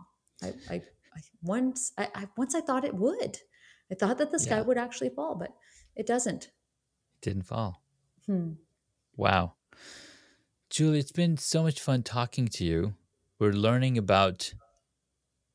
I, 0.43 0.50
I, 0.74 0.76
I 1.17 1.19
once 1.43 1.93
I, 1.97 2.06
I 2.21 2.24
once 2.38 2.56
I 2.56 2.62
thought 2.62 2.86
it 2.89 2.95
would. 3.06 3.34
I 3.91 3.95
thought 3.95 4.17
that 4.17 4.32
the 4.32 4.39
sky 4.39 4.58
Yeah. 4.58 4.67
would 4.67 4.78
actually 4.86 5.12
fall, 5.17 5.36
but 5.43 5.52
it 5.95 6.08
doesn't. 6.08 6.43
It 6.45 7.21
didn't 7.21 7.47
fall. 7.54 7.71
Hmm. 8.26 8.54
Wow. 9.15 9.54
Julie, 10.69 11.00
it's 11.00 11.12
been 11.12 11.38
so 11.38 11.63
much 11.63 11.80
fun 11.82 12.02
talking 12.04 12.47
to 12.47 12.63
you. 12.65 12.95
We're 13.39 13.52
learning 13.67 13.97
about 13.97 14.54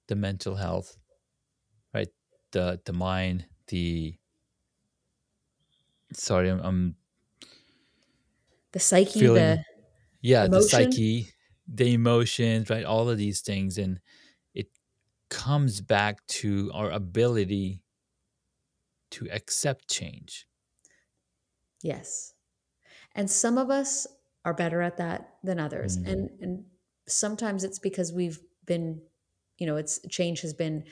the 0.09 0.14
mental 0.14 0.57
health, 0.57 0.97
right? 1.95 2.09
The 2.53 2.81
the 2.85 2.92
mind, 2.92 3.47
the 3.68 4.18
sorry, 6.12 6.48
I'm, 6.50 6.61
I'm 6.61 6.96
The 8.72 8.81
psyche, 8.81 9.20
Feeling- 9.20 9.35
the 9.42 9.64
yeah, 10.20 10.46
the 10.48 10.62
psyche, 10.62 11.29
the 11.68 11.92
emotions, 11.94 12.68
right? 12.70 12.85
All 12.85 13.09
of 13.09 13.16
these 13.18 13.40
things. 13.40 13.79
And 13.79 14.00
it 14.55 14.68
comes 15.31 15.81
back 15.81 16.26
to 16.29 16.70
our 16.74 16.90
ability 16.90 17.83
to 19.11 19.29
accept 19.31 19.88
change. 19.88 20.46
Yes. 21.83 22.35
And 23.14 23.31
some 23.31 23.59
of 23.59 23.70
us 23.70 24.07
are 24.44 24.55
better 24.55 24.83
at 24.83 24.96
that 24.98 25.37
than 25.42 25.61
others. 25.61 25.98
Mhm. 25.98 26.09
And 26.12 26.31
and 26.40 26.66
sometimes 27.09 27.64
it's 27.64 27.79
because 27.79 28.12
we've 28.12 28.40
been, 28.64 29.02
you 29.59 29.66
know, 29.66 29.76
it's 29.76 30.00
change 30.11 30.40
has 30.42 30.55
been 30.55 30.85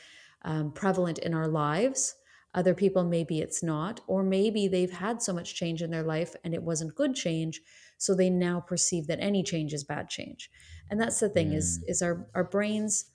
um, 0.43 0.73
prevalent 0.73 1.19
in 1.19 1.35
our 1.35 1.49
lives. 1.49 2.15
Other 2.55 2.75
people 2.75 3.03
maybe 3.05 3.41
it's 3.41 3.63
not, 3.63 4.01
or 4.07 4.23
maybe 4.23 4.69
they've 4.69 4.93
had 4.93 5.21
so 5.21 5.33
much 5.33 5.55
change 5.55 5.83
in 5.83 5.91
their 5.91 6.05
life 6.05 6.37
and 6.45 6.55
it 6.55 6.63
wasn't 6.63 6.95
good 6.95 7.15
change, 7.15 7.61
so 7.99 8.15
they 8.15 8.31
now 8.31 8.61
perceive 8.61 9.09
that 9.09 9.19
any 9.21 9.43
change 9.43 9.75
is 9.75 9.83
bad 9.85 10.09
change. 10.09 10.51
And 10.89 11.01
that's 11.01 11.21
the 11.21 11.29
thing 11.29 11.53
is 11.53 11.81
mm. 11.81 11.91
is 11.91 12.01
our 12.01 12.29
our 12.35 12.45
brains 12.45 13.07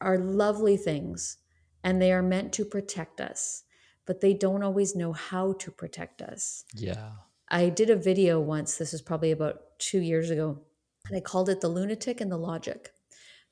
are 0.00 0.18
lovely 0.18 0.76
things 0.76 1.38
and 1.84 2.00
they 2.00 2.12
are 2.12 2.22
meant 2.22 2.52
to 2.54 2.64
protect 2.64 3.20
us, 3.20 3.64
but 4.06 4.20
they 4.20 4.34
don't 4.34 4.62
always 4.62 4.96
know 4.96 5.12
how 5.12 5.52
to 5.54 5.70
protect 5.70 6.22
us. 6.22 6.64
Yeah. 6.74 7.10
I 7.50 7.68
did 7.68 7.90
a 7.90 7.96
video 7.96 8.40
once, 8.40 8.76
this 8.76 8.92
was 8.92 9.02
probably 9.02 9.30
about 9.30 9.78
two 9.78 10.00
years 10.00 10.30
ago, 10.30 10.60
and 11.08 11.16
I 11.16 11.20
called 11.20 11.48
it 11.48 11.60
The 11.60 11.68
Lunatic 11.68 12.20
and 12.20 12.30
the 12.30 12.36
Logic 12.36 12.90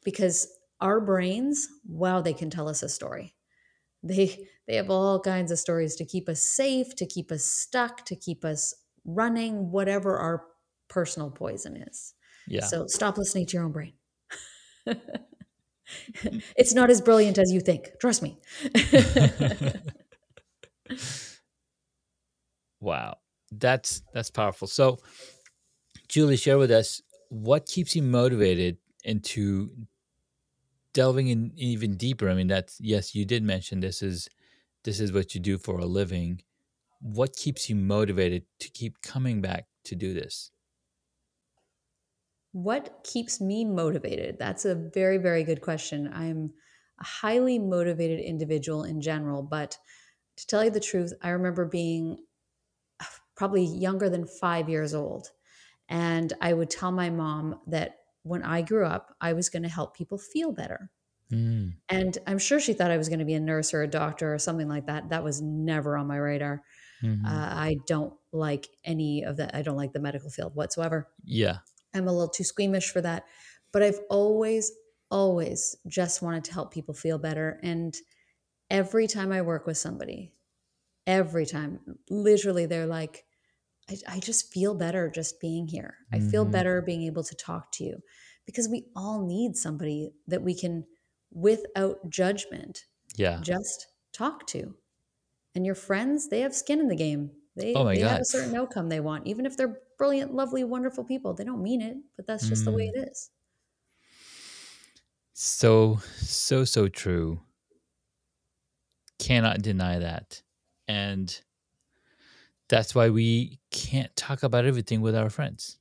because 0.05 0.49
our 0.81 1.01
brains, 1.01 1.69
wow, 1.89 2.21
they 2.21 2.35
can 2.35 2.51
tell 2.51 2.69
us 2.69 2.83
a 2.83 2.89
story. 2.89 3.35
They 4.03 4.49
they 4.67 4.77
have 4.77 4.91
all 4.91 5.21
kinds 5.21 5.53
of 5.53 5.59
stories 5.59 5.97
to 5.97 6.05
keep 6.05 6.29
us 6.29 6.43
safe, 6.43 6.95
to 6.97 7.07
keep 7.07 7.31
us 7.31 7.45
stuck, 7.45 8.05
to 8.07 8.17
keep 8.17 8.45
us 8.45 8.75
running, 9.05 9.71
whatever 9.71 10.19
our 10.19 10.45
personal 10.89 11.31
poison 11.31 11.77
is. 11.77 12.15
Yeah. 12.49 12.65
So 12.65 12.87
stop 12.89 13.17
listening 13.19 13.47
to 13.47 13.57
your 13.57 13.65
own 13.65 13.73
brain. 13.73 13.93
it's 16.57 16.75
not 16.75 16.91
as 16.91 17.01
brilliant 17.01 17.39
as 17.39 17.53
you 17.53 17.61
think. 17.61 17.91
Trust 18.01 18.23
me. 18.23 18.39
wow. 22.81 23.17
That's 23.53 24.03
that's 24.13 24.31
powerful. 24.31 24.67
So 24.67 24.99
Julie, 26.09 26.37
share 26.37 26.59
with 26.59 26.73
us 26.73 27.01
what 27.29 27.67
keeps 27.67 27.95
you 27.95 28.03
motivated 28.03 28.79
into 29.05 29.71
delving 30.93 31.29
in 31.29 31.53
even 31.57 31.97
deeper, 31.97 32.31
I 32.31 32.35
mean, 32.35 32.47
that's 32.49 32.79
yes, 32.81 33.15
you 33.15 33.25
did 33.25 33.43
mention 33.45 33.81
this 33.81 34.03
is 34.03 34.29
this 34.87 35.01
is 35.01 35.13
what 35.13 35.35
you 35.35 35.41
do 35.41 35.59
for 35.59 35.79
a 35.79 35.85
living. 35.85 36.41
What 37.01 37.37
keeps 37.37 37.69
you 37.69 37.75
motivated 37.75 38.45
to 38.61 38.71
keep 38.71 39.03
coming 39.03 39.43
back 39.43 39.67
to 39.85 39.97
do 39.97 40.15
this? 40.15 40.53
What 42.53 43.05
keeps 43.05 43.41
me 43.41 43.65
motivated? 43.65 44.39
That's 44.39 44.65
a 44.65 44.75
very, 44.75 45.19
very 45.19 45.43
good 45.43 45.61
question. 45.61 46.11
I'm 46.15 46.53
a 47.01 47.05
highly 47.05 47.59
motivated 47.59 48.21
individual 48.21 48.85
in 48.85 49.01
general, 49.03 49.43
but 49.43 49.77
to 50.37 50.47
tell 50.47 50.65
you 50.65 50.71
the 50.71 50.81
truth, 50.81 51.13
I 51.21 51.31
remember 51.31 51.67
being 51.67 52.19
probably 53.37 53.65
younger 53.65 54.09
than 54.09 54.27
five 54.27 54.69
years 54.69 54.95
old. 54.95 55.33
And 55.89 56.33
I 56.41 56.53
would 56.53 56.71
tell 56.71 56.93
my 56.93 57.11
mom 57.11 57.61
that 57.67 57.97
when 58.23 58.43
I 58.43 58.63
grew 58.63 58.87
up, 58.87 59.15
I 59.21 59.33
was 59.33 59.49
going 59.49 59.65
to 59.65 59.69
help 59.69 59.97
people 59.97 60.17
feel 60.17 60.53
better. 60.53 60.91
Mm, 61.31 61.79
And 61.89 62.19
I'm 62.27 62.39
sure 62.39 62.59
she 62.61 62.73
thought 62.73 62.91
I 62.91 62.97
was 62.97 63.09
going 63.09 63.21
to 63.21 63.25
be 63.25 63.35
a 63.35 63.41
nurse 63.41 63.73
or 63.73 63.83
a 63.83 63.89
doctor 63.89 64.35
or 64.35 64.39
something 64.39 64.69
like 64.69 64.87
that. 64.87 65.11
That 65.11 65.23
was 65.25 65.41
never 65.41 65.97
on 65.97 66.07
my 66.09 66.17
radar. 66.17 66.65
mhm. 67.01 67.27
Uh, 67.27 67.49
I 67.53 67.77
don't 67.87 68.15
like 68.33 68.69
any 68.85 69.25
of 69.25 69.39
that. 69.39 69.55
I 69.55 69.63
don't 69.63 69.77
like 69.77 69.93
the 69.93 70.01
medical 70.01 70.31
field 70.31 70.57
whatsoever. 70.57 71.09
Yeah. 71.25 71.61
I'm 71.95 72.09
a 72.09 72.13
little 72.13 72.29
too 72.29 72.45
squeamish 72.45 72.91
for 72.91 73.01
that. 73.03 73.27
But 73.73 73.83
I've 73.83 74.01
always, 74.11 74.73
always 75.11 75.77
just 75.89 76.23
wanted 76.23 76.45
to 76.45 76.53
help 76.55 76.73
people 76.73 76.95
feel 76.95 77.19
better. 77.19 77.61
And 77.63 77.97
every 78.71 79.07
time 79.07 79.33
I 79.33 79.43
work 79.43 79.67
with 79.67 79.79
somebody, 79.79 80.35
every 81.07 81.47
time, 81.47 81.99
literally, 82.11 82.67
they're 82.67 82.87
like, 82.87 83.27
I, 83.91 83.99
I 84.09 84.21
just 84.21 84.53
feel 84.53 84.75
better 84.75 85.11
just 85.11 85.41
being 85.41 85.69
here. 85.69 85.99
I 86.13 86.21
feel 86.21 86.45
Mhm. 86.45 86.51
better 86.51 86.83
being 86.83 87.03
able 87.05 87.25
to 87.25 87.37
talk 87.37 87.73
to 87.75 87.85
you 87.85 88.03
because 88.47 88.69
we 88.69 88.87
all 88.97 89.27
need 89.27 89.57
somebody 89.57 90.13
that 90.29 90.43
we 90.43 90.57
can, 90.59 90.87
without 91.37 92.11
judgment, 92.11 92.87
Yeah. 93.17 93.45
just 93.45 93.89
talk 94.13 94.47
to. 94.49 94.77
And 95.55 95.67
your 95.67 95.75
friends, 95.77 96.29
they 96.29 96.41
have 96.41 96.55
skin 96.55 96.81
in 96.81 96.89
the 96.89 96.97
game. 96.97 97.33
They, 97.57 97.75
Oh 97.75 97.85
my 97.85 97.95
they 97.95 98.05
have 98.05 98.21
a 98.21 98.25
certain 98.27 98.57
outcome 98.57 98.89
they 98.91 99.01
want, 99.01 99.27
even 99.29 99.47
if 99.47 99.57
they're 99.57 99.81
brilliant, 99.99 100.35
lovely, 100.35 100.65
wonderful 100.65 101.05
people. 101.05 101.35
They 101.35 101.45
don't 101.45 101.63
mean 101.63 101.83
it, 101.83 101.99
but 102.17 102.27
that's 102.27 102.49
just 102.49 102.65
the 102.65 102.73
way 102.73 102.85
Mm. 102.85 102.93
it 102.95 103.09
is. 103.11 103.31
So, 105.35 105.99
so, 106.17 106.65
so 106.65 106.89
true. 106.89 107.41
Cannot 109.19 109.61
deny 109.63 109.99
that. 109.99 110.43
And 110.89 111.43
that's 112.69 112.95
why 112.95 113.11
we 113.11 113.61
can't 113.71 114.15
talk 114.17 114.43
about 114.43 114.65
everything 114.65 115.01
with 115.01 115.15
our 115.15 115.31
friends. 115.31 115.79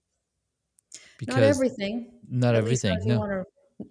Not 1.27 1.43
Because 1.43 1.43
everything. 1.43 2.21
not 2.27 2.55
At 2.55 2.63
not 2.83 2.99
everything. 2.99 3.05
No. 3.05 3.21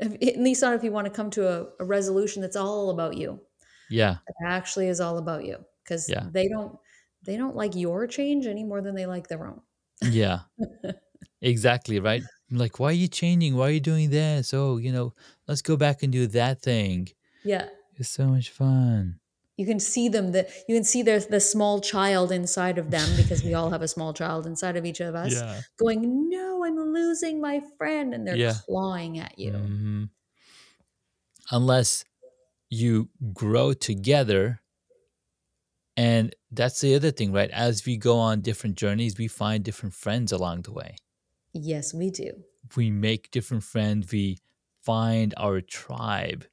At 0.01 0.39
least 0.39 0.63
not 0.63 0.75
if 0.75 0.83
you 0.85 0.93
want 0.93 1.07
to 1.07 1.11
come 1.13 1.31
to 1.31 1.49
a, 1.49 1.67
a 1.81 1.85
resolution 1.85 2.43
that's 2.43 2.57
all 2.57 2.91
about 2.91 3.17
you. 3.17 3.41
Yeah. 3.91 4.17
Actually 4.47 4.89
is 4.89 5.01
all 5.01 5.19
about 5.19 5.45
you, 5.45 5.59
because 5.85 6.09
Yeah. 6.09 6.27
they 6.33 6.49
don't 6.49 6.79
they 7.23 7.37
don't 7.37 7.57
like 7.57 7.75
your 7.75 8.07
change 8.07 8.47
any 8.47 8.65
more 8.65 8.81
than 8.83 8.95
they 8.95 9.07
like 9.07 9.29
their 9.29 9.47
own. 9.47 9.61
Yeah. 10.03 10.41
Exactly. 11.43 12.01
Right. 12.01 12.23
I'm 12.51 12.57
like, 12.57 12.79
why 12.81 12.89
are 12.89 12.93
you 12.93 13.09
changing? 13.09 13.55
Why 13.57 13.69
are 13.69 13.71
you 13.73 13.81
doing 13.81 14.09
this? 14.11 14.55
Oh, 14.55 14.79
you 14.79 14.93
know, 14.93 15.13
let's 15.47 15.61
go 15.63 15.77
back 15.77 16.03
and 16.03 16.11
do 16.13 16.27
that 16.29 16.63
thing. 16.63 17.09
Yeah, 17.45 17.69
It's 17.97 18.09
so 18.09 18.27
much 18.29 18.49
fun. 18.51 19.21
You 19.57 19.67
can 19.67 19.81
see 19.81 20.09
them. 20.09 20.33
that 20.33 20.49
you 20.69 20.75
can 20.77 20.85
see 20.85 21.03
there's 21.03 21.27
the 21.29 21.41
small 21.41 21.81
child 21.81 22.33
inside 22.33 22.79
of 22.79 22.91
them 22.91 23.09
because 23.17 23.43
we 23.45 23.55
all 23.55 23.71
have 23.71 23.83
a 23.83 23.89
small 23.89 24.13
child 24.13 24.47
inside 24.47 24.77
of 24.77 24.85
each 24.85 25.01
of 25.01 25.15
us 25.15 25.33
Yeah. 25.33 25.61
going, 25.79 26.29
"No, 26.29 26.65
I'm 26.65 26.77
losing 26.93 27.41
my 27.41 27.61
friend," 27.79 28.15
and 28.15 28.27
they're 28.27 28.39
Yeah. 28.39 28.55
clawing 28.67 29.19
at 29.19 29.39
you. 29.39 29.53
hmm 29.53 30.05
Unless 31.51 32.05
you 32.71 33.11
grow 33.35 33.73
together. 33.75 34.63
And 35.97 36.35
that's 36.51 36.81
the 36.81 36.95
other 36.95 37.11
thing, 37.11 37.33
right? 37.33 37.51
As 37.51 37.85
we 37.87 37.97
go 37.97 38.19
on 38.19 38.41
different 38.41 38.77
journeys, 38.77 39.17
we 39.17 39.29
find 39.29 39.65
different 39.65 39.95
friends 39.95 40.33
along 40.33 40.63
the 40.63 40.73
way. 40.73 40.97
Yes, 41.53 41.95
we 41.95 42.11
do. 42.11 42.45
We 42.77 42.91
make 42.91 43.31
different 43.31 43.63
friends. 43.63 44.11
We 44.11 44.39
find 44.83 45.35
our 45.37 45.61
tribe. 45.61 46.47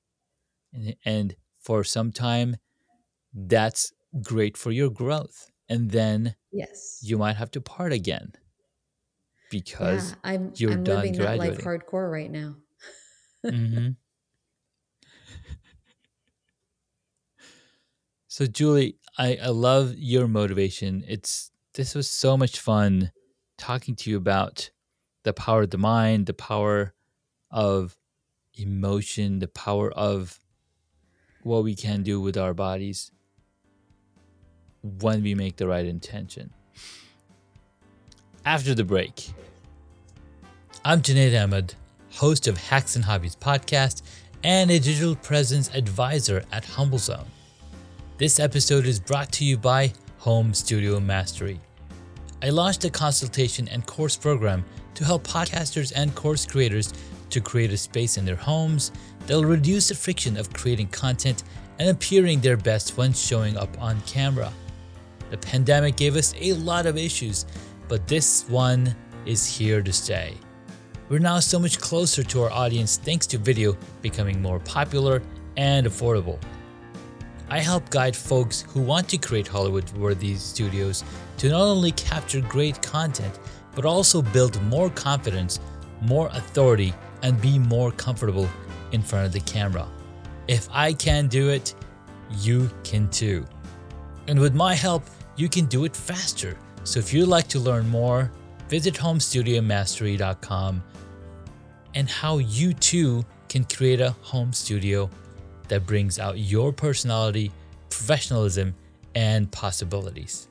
And, 0.74 0.96
and 1.06 1.36
for 1.60 1.84
some 1.84 2.12
time, 2.12 2.58
that's 3.34 3.92
great 4.22 4.58
for 4.58 4.72
your 4.72 4.90
growth. 4.90 5.50
And 5.70 5.92
then 5.92 6.36
Yes. 6.52 7.00
you 7.02 7.18
might 7.18 7.38
have 7.38 7.52
to 7.52 7.62
part 7.62 7.94
again 7.94 8.34
because 9.50 10.12
yeah, 10.12 10.32
I'm 10.32 10.54
you're 10.58 10.72
I'm 10.72 10.84
done 10.84 10.98
living 10.98 11.14
that 11.20 11.38
life 11.38 11.58
hardcore 11.60 12.12
right 12.12 12.32
now. 12.32 12.56
Mhm. 13.46 13.96
So 18.28 18.46
Julie, 18.46 18.98
I, 19.18 19.38
I 19.44 19.48
love 19.48 19.94
your 19.98 20.28
motivation. 20.28 21.04
It's 21.08 21.52
this 21.74 21.96
was 21.96 22.10
so 22.10 22.38
much 22.38 22.60
fun 22.60 23.12
talking 23.58 23.96
to 23.98 24.10
you 24.10 24.18
about 24.18 24.70
the 25.24 25.34
power 25.34 25.64
of 25.64 25.72
the 25.72 25.78
mind, 25.78 26.26
the 26.26 26.34
power 26.34 26.94
of 27.52 27.98
emotion, 28.54 29.40
the 29.40 29.48
power 29.48 29.92
of 29.92 30.40
what 31.44 31.64
we 31.64 31.76
can 31.76 32.04
do 32.04 32.22
with 32.22 32.38
our 32.38 32.54
bodies 32.54 33.12
when 34.82 35.22
we 35.24 35.36
make 35.36 35.58
the 35.58 35.68
right 35.68 35.86
intention. 35.86 36.52
After 38.46 38.74
the 38.74 38.84
break, 38.84 39.30
I'm 40.84 41.02
Junaid 41.02 41.40
Ahmed, 41.40 41.76
host 42.14 42.48
of 42.48 42.58
Hacks 42.58 42.96
and 42.96 43.06
Hobbies 43.06 43.36
podcast 43.36 44.02
and 44.44 44.72
a 44.72 44.80
digital 44.80 45.16
presence 45.16 45.70
advisor 45.76 46.44
at 46.52 46.64
HumbleZone. 46.64 47.28
This 48.18 48.40
episode 48.40 48.86
is 48.86 49.00
brought 49.00 49.32
to 49.34 49.46
you 49.46 49.58
by 49.58 49.94
Home 50.20 50.54
Studio 50.54 51.00
Mastery. 51.00 51.60
I 52.42 52.50
launched 52.50 52.84
a 52.86 52.90
consultation 52.90 53.68
and 53.68 53.86
course 53.86 54.18
program 54.18 54.66
to 54.96 55.06
help 55.06 55.26
podcasters 55.28 55.94
and 55.96 56.16
course 56.16 56.46
creators 56.46 56.92
to 57.30 57.40
create 57.40 57.72
a 57.72 57.78
space 57.78 58.18
in 58.18 58.26
their 58.26 58.36
homes 58.36 58.92
that'll 59.28 59.46
reduce 59.46 59.90
the 59.90 59.96
friction 59.96 60.38
of 60.38 60.52
creating 60.52 60.88
content 60.88 61.44
and 61.80 61.90
appearing 61.90 62.42
their 62.42 62.58
best 62.58 62.98
when 62.98 63.14
showing 63.14 63.58
up 63.58 63.80
on 63.80 64.02
camera. 64.02 64.52
The 65.32 65.38
pandemic 65.38 65.96
gave 65.96 66.18
us 66.18 66.36
a 66.38 66.54
lot 66.54 66.86
of 66.86 66.98
issues, 66.98 67.46
but 67.88 68.06
this 68.06 68.46
one 68.50 68.94
is 69.26 69.48
here 69.48 69.82
to 69.82 69.94
stay. 69.94 70.36
We're 71.08 71.20
now 71.20 71.40
so 71.40 71.58
much 71.58 71.80
closer 71.80 72.22
to 72.22 72.44
our 72.44 72.52
audience 72.52 72.98
thanks 72.98 73.26
to 73.28 73.38
video 73.38 73.78
becoming 74.02 74.42
more 74.42 74.60
popular 74.60 75.24
and 75.56 75.88
affordable. 75.88 76.38
I 77.50 77.60
help 77.60 77.90
guide 77.90 78.16
folks 78.16 78.66
who 78.70 78.82
want 78.82 79.08
to 79.10 79.18
create 79.18 79.48
Hollywood 79.48 79.90
worthy 79.94 80.36
studios 80.36 81.04
to 81.38 81.50
not 81.50 81.62
only 81.62 81.94
capture 81.94 82.42
great 82.42 82.82
content, 82.82 83.40
but 83.74 83.86
also 83.86 84.22
build 84.22 84.62
more 84.64 84.90
confidence, 84.90 85.60
more 86.02 86.28
authority, 86.34 86.94
and 87.24 87.42
be 87.42 87.58
more 87.58 87.92
comfortable 87.92 88.50
in 88.92 89.02
front 89.02 89.26
of 89.26 89.32
the 89.32 89.40
camera. 89.42 89.88
If 90.50 90.68
I 90.72 90.92
can 90.92 91.28
do 91.28 91.50
it, 91.50 91.74
you 92.38 92.70
can 92.84 93.10
too. 93.10 93.46
And 94.28 94.40
with 94.40 94.56
my 94.56 94.74
help, 94.74 95.04
you 95.36 95.50
can 95.50 95.66
do 95.66 95.86
it 95.86 95.96
faster. 95.96 96.58
So 96.84 97.00
if 97.00 97.14
you'd 97.14 97.28
like 97.28 97.48
to 97.50 97.60
learn 97.60 97.88
more, 97.90 98.32
visit 98.70 98.94
homestudiomastery.com 98.96 100.84
and 101.96 102.10
how 102.10 102.38
you 102.38 102.74
too 102.74 103.26
can 103.50 103.64
create 103.66 104.00
a 104.02 104.12
home 104.22 104.54
studio 104.54 105.10
that 105.68 105.86
brings 105.86 106.20
out 106.20 106.38
your 106.38 106.72
personality, 106.72 107.52
professionalism, 107.90 108.74
and 109.16 109.52
possibilities. 109.52 110.48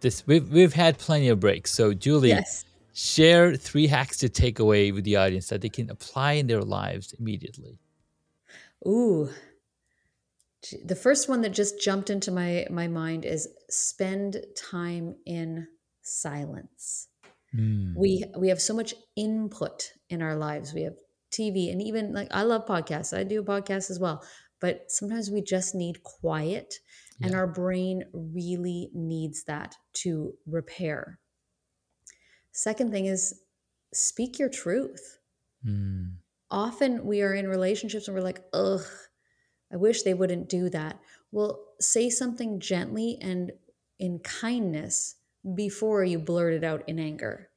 This 0.00 0.24
we've 0.26 0.48
we've 0.50 0.72
had 0.74 0.98
plenty 0.98 1.28
of 1.28 1.40
breaks. 1.40 1.72
So 1.72 1.92
Julie, 1.94 2.28
Yes. 2.28 2.64
share 2.92 3.56
three 3.56 3.86
hacks 3.86 4.18
to 4.18 4.28
take 4.28 4.58
away 4.58 4.92
with 4.92 5.04
the 5.04 5.16
audience 5.16 5.48
that 5.48 5.60
they 5.62 5.68
can 5.68 5.90
apply 5.90 6.32
in 6.34 6.46
their 6.46 6.62
lives 6.62 7.12
immediately. 7.18 7.78
Ooh. 8.86 9.28
The 10.84 10.96
first 10.96 11.28
one 11.28 11.42
that 11.42 11.50
just 11.50 11.80
jumped 11.80 12.10
into 12.10 12.30
my 12.30 12.66
my 12.70 12.88
mind 12.88 13.24
is 13.24 13.48
spend 13.70 14.44
time 14.56 15.16
in 15.26 15.66
silence. 16.02 17.08
Hmm. 17.52 17.94
We 17.96 18.24
we 18.38 18.48
have 18.48 18.60
so 18.60 18.74
much 18.74 18.94
input 19.16 19.92
in 20.08 20.22
our 20.22 20.36
lives. 20.36 20.72
We 20.72 20.82
have 20.82 20.96
TV 21.32 21.70
and 21.70 21.82
even 21.82 22.12
like 22.12 22.28
I 22.30 22.42
love 22.42 22.66
podcasts. 22.66 23.16
I 23.16 23.24
do 23.24 23.40
a 23.40 23.44
podcast 23.44 23.90
as 23.90 23.98
well. 24.00 24.24
But 24.60 24.90
sometimes 24.90 25.30
we 25.30 25.42
just 25.42 25.74
need 25.74 26.02
quiet 26.02 26.74
and 27.22 27.34
our 27.34 27.46
brain 27.46 28.04
really 28.12 28.90
needs 28.94 29.44
that 29.44 29.76
to 29.94 30.34
repair. 30.46 31.18
Second 32.52 32.90
thing 32.90 33.06
is 33.06 33.42
speak 33.92 34.38
your 34.38 34.48
truth. 34.48 35.18
Hmm. 35.64 36.04
Often 36.50 37.04
we 37.04 37.22
are 37.22 37.34
in 37.34 37.48
relationships 37.48 38.06
and 38.06 38.16
we're 38.16 38.22
like, 38.22 38.42
ugh, 38.52 38.84
I 39.72 39.76
wish 39.76 40.02
they 40.02 40.14
wouldn't 40.14 40.48
do 40.48 40.68
that. 40.70 41.00
Well, 41.32 41.64
say 41.80 42.10
something 42.10 42.60
gently 42.60 43.18
and 43.20 43.52
in 43.98 44.20
kindness 44.20 45.16
before 45.54 46.04
you 46.04 46.18
blurt 46.18 46.54
it 46.54 46.64
out 46.64 46.88
in 46.88 46.98
anger. 46.98 47.50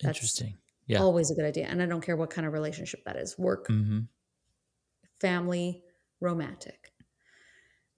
That's 0.00 0.18
Interesting. 0.18 0.58
Yeah. 0.86 1.00
always 1.00 1.30
a 1.30 1.34
good 1.34 1.44
idea. 1.44 1.66
And 1.66 1.82
I 1.82 1.86
don't 1.86 2.00
care 2.02 2.16
what 2.16 2.30
kind 2.30 2.46
of 2.46 2.52
relationship 2.52 3.04
that 3.04 3.16
is 3.16 3.38
work, 3.38 3.68
hmm 3.68 4.00
family, 5.20 5.82
romantic. 6.20 6.92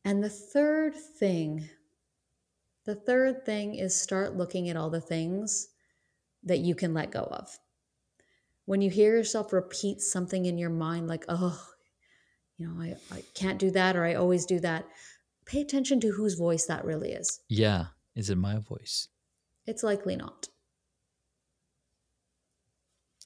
And 0.04 0.22
the 0.22 0.30
third 0.30 0.94
thing, 0.94 1.68
the 2.84 2.94
third 2.94 3.44
thing 3.44 3.74
is 3.74 4.00
start 4.00 4.36
looking 4.36 4.68
at 4.68 4.76
all 4.76 4.88
the 4.90 5.00
things 5.00 5.68
that 6.42 6.60
you 6.60 6.74
can 6.74 6.94
let 6.94 7.10
go 7.12 7.24
of. 7.24 7.58
When 8.66 8.80
you 8.82 8.90
hear 8.90 9.16
yourself 9.16 9.52
repeat 9.52 10.00
something 10.00 10.44
in 10.46 10.58
your 10.58 10.70
mind, 10.70 11.08
like, 11.08 11.24
oh, 11.28 11.73
you 12.56 12.66
know, 12.68 12.80
I, 12.80 12.96
I 13.12 13.22
can't 13.34 13.58
do 13.58 13.70
that 13.72 13.96
or 13.96 14.04
I 14.04 14.14
always 14.14 14.46
do 14.46 14.60
that, 14.60 14.86
pay 15.46 15.60
attention 15.60 16.00
to 16.00 16.12
whose 16.12 16.34
voice 16.34 16.66
that 16.66 16.84
really 16.84 17.12
is. 17.12 17.40
Yeah. 17.48 17.86
Is 18.14 18.30
it 18.30 18.38
my 18.38 18.58
voice? 18.58 19.08
It's 19.66 19.82
likely 19.82 20.16
not. 20.16 20.48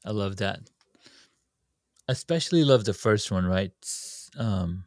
I 0.05 0.11
love 0.13 0.37
that. 0.37 0.61
Especially 2.07 2.65
love 2.65 2.85
the 2.85 2.95
first 2.95 3.31
one, 3.31 3.45
right? 3.45 3.73
Um, 4.39 4.85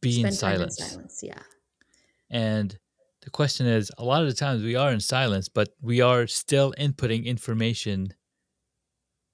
be 0.00 0.20
in 0.20 0.32
Spend 0.32 0.32
in 0.32 0.36
silence. 0.36 0.78
silence. 0.78 1.20
Yeah. 1.22 1.42
And 2.30 2.76
the 3.22 3.30
question 3.30 3.66
is 3.66 3.90
a 3.98 4.04
lot 4.04 4.22
of 4.22 4.28
the 4.28 4.34
times 4.34 4.62
we 4.62 4.74
are 4.74 4.90
in 4.90 5.00
silence, 5.00 5.48
but 5.48 5.68
we 5.80 6.00
are 6.00 6.26
still 6.26 6.74
inputting 6.78 7.24
information 7.24 8.14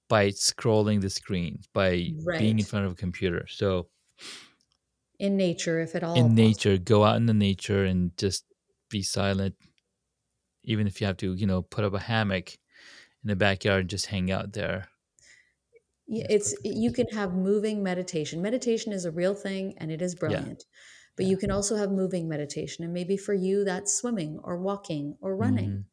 by 0.09 0.29
scrolling 0.31 1.01
the 1.01 1.11
screen, 1.11 1.61
by 1.73 2.15
being 2.37 2.59
in 2.59 2.65
front 2.65 2.87
of 2.87 2.93
a 2.93 2.97
computer. 2.97 3.47
So 3.49 3.89
In 5.19 5.37
nature, 5.37 5.81
if 5.81 5.97
at 5.97 6.05
all. 6.05 6.15
in 6.17 6.35
nature, 6.35 6.79
go 6.79 7.05
out 7.05 7.17
in 7.17 7.27
the 7.27 7.35
nature 7.35 7.85
and 7.85 8.17
just 8.17 8.45
be 8.91 9.03
silent. 9.03 9.57
Even 10.65 10.87
if 10.89 11.01
you 11.01 11.07
have 11.07 11.17
to, 11.19 11.35
you 11.35 11.47
know, 11.47 11.63
put 11.63 11.85
up 11.85 11.95
a 11.95 11.99
hammock 12.01 12.55
in 13.25 13.29
the 13.29 13.37
backyard 13.37 13.83
and 13.83 13.91
just 13.91 14.07
hang 14.07 14.31
out 14.31 14.53
there. 14.55 14.89
Yeah, 16.07 16.27
it's 16.29 16.55
you 16.65 16.93
can 16.93 17.09
have 17.09 17.33
moving 17.35 17.83
meditation. 17.83 18.43
Meditation 18.43 18.93
is 18.93 19.05
a 19.05 19.11
real 19.11 19.35
thing 19.35 19.75
and 19.79 19.91
it 19.91 20.03
is 20.03 20.15
brilliant. 20.15 20.65
But 21.17 21.27
yeah. 21.27 21.31
you 21.31 21.37
can 21.39 21.51
also 21.51 21.77
have 21.77 21.91
moving 21.93 22.29
meditation 22.29 22.85
and 22.85 22.93
maybe 22.93 23.17
for 23.17 23.33
you 23.33 23.65
that's 23.65 23.95
swimming 23.95 24.39
or 24.43 24.59
walking 24.61 25.17
or 25.21 25.37
running, 25.37 25.79
Mhm. 25.79 25.85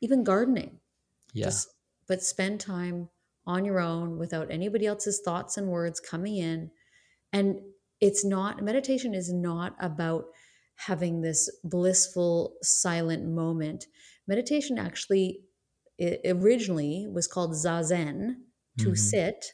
even 0.00 0.24
gardening. 0.24 0.80
Yeah. 1.32 1.44
Just 1.46 1.68
but 2.08 2.22
spend 2.22 2.60
time 2.60 3.10
on 3.46 3.64
your 3.64 3.80
own 3.80 4.18
without 4.18 4.50
anybody 4.50 4.86
else's 4.86 5.20
thoughts 5.24 5.56
and 5.56 5.68
words 5.68 6.00
coming 6.00 6.36
in. 6.36 6.70
And 7.32 7.60
it's 8.00 8.24
not 8.24 8.62
meditation 8.62 9.14
is 9.14 9.32
not 9.32 9.76
about 9.80 10.26
having 10.76 11.22
this 11.22 11.50
blissful 11.64 12.56
silent 12.62 13.26
moment. 13.26 13.86
Meditation 14.26 14.78
actually 14.78 15.44
originally 16.24 17.06
was 17.12 17.26
called 17.28 17.52
zazen 17.52 18.36
to 18.78 18.90
Mhm. 18.90 18.96
sit 18.96 19.52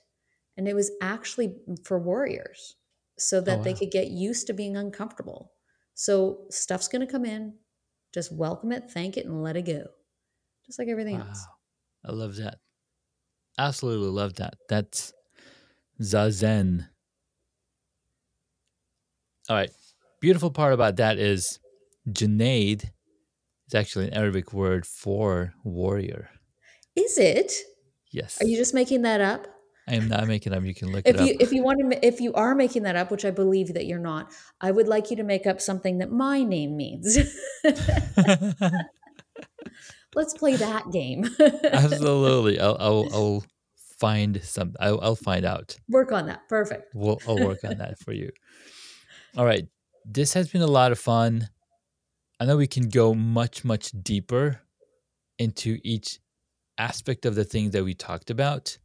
and 0.56 0.68
it 0.68 0.74
was 0.74 0.90
actually 1.02 1.56
for 1.84 1.98
warriors 1.98 2.76
so 3.18 3.40
that 3.40 3.62
they 3.64 3.72
wow. 3.72 3.74
could 3.74 3.90
get 3.90 4.08
used 4.08 4.46
to 4.46 4.54
being 4.54 4.76
uncomfortable. 4.76 5.52
So 5.94 6.46
stuff's 6.50 6.88
going 6.88 7.06
to 7.06 7.12
come 7.12 7.24
in, 7.24 7.58
just 8.14 8.32
welcome 8.32 8.72
it, 8.72 8.90
thank 8.90 9.16
it 9.16 9.26
and 9.26 9.42
let 9.42 9.56
it 9.56 9.62
go. 9.66 9.88
Just 10.66 10.78
like 10.78 10.88
everything 10.88 11.18
else. 11.18 11.48
I 12.04 12.12
love 12.12 12.36
that. 12.36 12.60
Absolutely 13.60 14.08
love 14.08 14.36
that. 14.36 14.54
That's 14.70 15.12
Zazen. 16.00 16.86
All 19.50 19.56
right. 19.56 19.70
Beautiful 20.22 20.50
part 20.50 20.72
about 20.72 20.96
that 20.96 21.18
is 21.18 21.58
Junaid 22.08 22.84
is 22.84 23.74
actually 23.74 24.08
an 24.08 24.14
Arabic 24.14 24.54
word 24.54 24.86
for 24.86 25.52
warrior. 25.62 26.30
Is 26.96 27.18
it? 27.18 27.52
Yes. 28.10 28.40
Are 28.40 28.46
you 28.46 28.56
just 28.56 28.72
making 28.72 29.02
that 29.02 29.20
up? 29.20 29.46
I 29.86 29.96
am 29.96 30.08
not 30.08 30.26
making 30.26 30.54
up. 30.54 30.64
You 30.64 30.74
can 30.74 30.90
look 30.90 31.06
If 31.06 31.16
it 31.16 31.20
up. 31.20 31.28
you 31.28 31.36
if 31.38 31.52
you 31.52 31.62
want 31.62 31.92
to 31.92 32.06
if 32.06 32.18
you 32.18 32.32
are 32.32 32.54
making 32.54 32.84
that 32.84 32.96
up, 32.96 33.10
which 33.10 33.26
I 33.26 33.30
believe 33.30 33.74
that 33.74 33.84
you're 33.84 33.98
not, 33.98 34.32
I 34.62 34.70
would 34.70 34.88
like 34.88 35.10
you 35.10 35.18
to 35.18 35.24
make 35.24 35.46
up 35.46 35.60
something 35.60 35.98
that 35.98 36.10
my 36.10 36.44
name 36.44 36.78
means. 36.78 37.18
Let's 40.14 40.34
play 40.34 40.56
that 40.56 40.90
game. 40.90 41.28
Absolutely. 41.64 42.58
I'll, 42.60 42.76
I'll, 42.80 43.08
I'll 43.12 43.44
find 43.98 44.42
some. 44.42 44.74
I'll, 44.80 45.00
I'll 45.00 45.16
find 45.16 45.44
out. 45.44 45.76
Work 45.88 46.12
on 46.12 46.26
that. 46.26 46.48
Perfect. 46.48 46.94
We'll, 46.94 47.20
I'll 47.28 47.38
work 47.38 47.64
on 47.64 47.78
that 47.78 47.98
for 47.98 48.12
you. 48.12 48.30
All 49.36 49.44
right. 49.44 49.66
This 50.04 50.32
has 50.34 50.48
been 50.48 50.62
a 50.62 50.66
lot 50.66 50.92
of 50.92 50.98
fun. 50.98 51.48
I 52.40 52.46
know 52.46 52.56
we 52.56 52.66
can 52.66 52.88
go 52.88 53.14
much, 53.14 53.64
much 53.64 53.92
deeper 54.02 54.60
into 55.38 55.78
each 55.84 56.18
aspect 56.78 57.26
of 57.26 57.34
the 57.34 57.44
things 57.44 57.72
that 57.72 57.84
we 57.84 57.94
talked 57.94 58.30
about. 58.30 58.78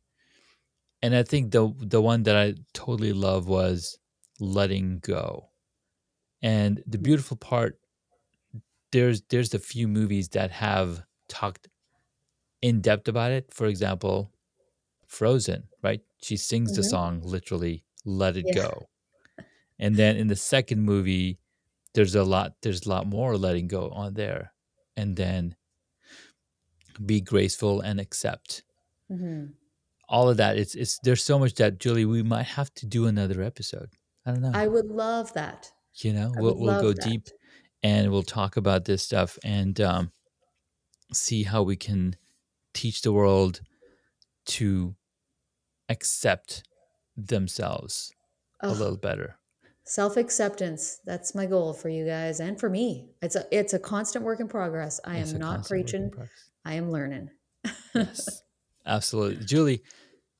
And 1.02 1.16
I 1.16 1.24
think 1.24 1.52
the 1.52 1.74
the 1.78 2.02
one 2.02 2.24
that 2.24 2.36
I 2.36 2.56
totally 2.74 3.14
love 3.14 3.48
was 3.48 3.98
letting 4.40 5.00
go. 5.00 5.50
And 6.42 6.84
the 6.86 6.98
mm. 6.98 7.04
beautiful 7.04 7.38
part 7.38 7.80
there's 8.92 9.22
there's 9.30 9.54
a 9.54 9.60
few 9.60 9.88
movies 9.88 10.30
that 10.30 10.52
have 10.52 11.04
talked 11.30 11.70
in 12.62 12.82
depth 12.82 13.08
about 13.08 13.32
it. 13.32 13.54
For 13.54 13.68
example, 13.68 14.34
Frozen, 15.08 15.70
right? 15.84 16.02
She 16.22 16.38
sings 16.38 16.74
the 16.74 16.82
Mhm. 16.82 16.86
song 16.86 17.22
literally 17.22 17.86
"Let 18.06 18.38
It 18.38 18.50
Yeah. 18.50 18.52
Go," 18.52 18.90
and 19.80 19.96
then 19.98 20.18
in 20.18 20.28
the 20.28 20.36
second 20.38 20.84
movie, 20.84 21.40
there's 21.96 22.16
a 22.16 22.24
lot 22.26 22.58
there's 22.64 22.86
a 22.86 22.90
lot 22.90 23.08
more 23.08 23.38
letting 23.38 23.68
go 23.70 23.90
on 23.92 24.16
there, 24.16 24.54
and 24.98 25.16
then 25.18 25.56
be 27.06 27.22
graceful 27.22 27.82
and 27.82 28.00
accept 28.00 28.64
Mhm. 29.10 29.56
all 30.08 30.30
of 30.30 30.38
that. 30.38 30.58
It's 30.58 30.76
it's 30.76 31.00
there's 31.00 31.24
so 31.24 31.40
much 31.40 31.56
that 31.56 31.80
Julie 31.80 32.06
we 32.06 32.24
might 32.24 32.44
have 32.44 32.74
to 32.76 32.86
do 32.86 33.08
another 33.08 33.42
episode. 33.42 33.90
I 34.26 34.32
don't 34.32 34.42
know. 34.42 34.56
I 34.56 34.68
would 34.68 34.88
love 34.88 35.34
that. 35.34 35.72
you 36.02 36.14
know, 36.14 36.34
I 36.38 36.42
we'll 36.42 36.58
we'll 36.60 36.76
go 36.76 36.94
that. 36.96 37.12
deep 37.12 37.28
and 37.84 38.12
we'll 38.12 38.24
talk 38.24 38.58
about 38.58 38.86
this 38.86 39.04
stuff 39.04 39.38
and 39.44 39.80
um, 39.82 40.12
see 41.13 41.44
how 41.44 41.63
we 41.63 41.76
can 41.76 42.15
teach 42.74 43.02
the 43.02 43.13
world 43.13 43.62
to 44.46 44.96
accept 45.89 46.63
themselves 47.15 48.12
a 48.62 48.72
little 48.72 48.98
better. 48.98 49.38
Self 49.84 50.18
acceptance. 50.18 51.00
That's 51.06 51.36
my 51.36 51.46
goal 51.46 51.74
for 51.74 51.89
you 51.89 52.06
guys 52.06 52.39
and 52.39 52.60
for 52.60 52.70
me. 52.70 53.10
It's 53.22 53.36
a 53.36 53.46
it's 53.52 53.74
a 53.74 53.80
constant 53.80 54.26
work 54.26 54.39
in 54.39 54.48
progress. 54.48 55.00
I 55.06 55.18
It's 55.18 55.34
am 55.34 55.39
not 55.39 55.58
constant 55.58 55.80
work 55.86 55.94
in 55.94 56.10
preaching. 56.10 56.28
I 56.65 56.74
am 56.74 56.91
learning. 56.91 57.30
Yes, 57.94 58.41
absolutely. 58.86 59.46
Julie, 59.46 59.84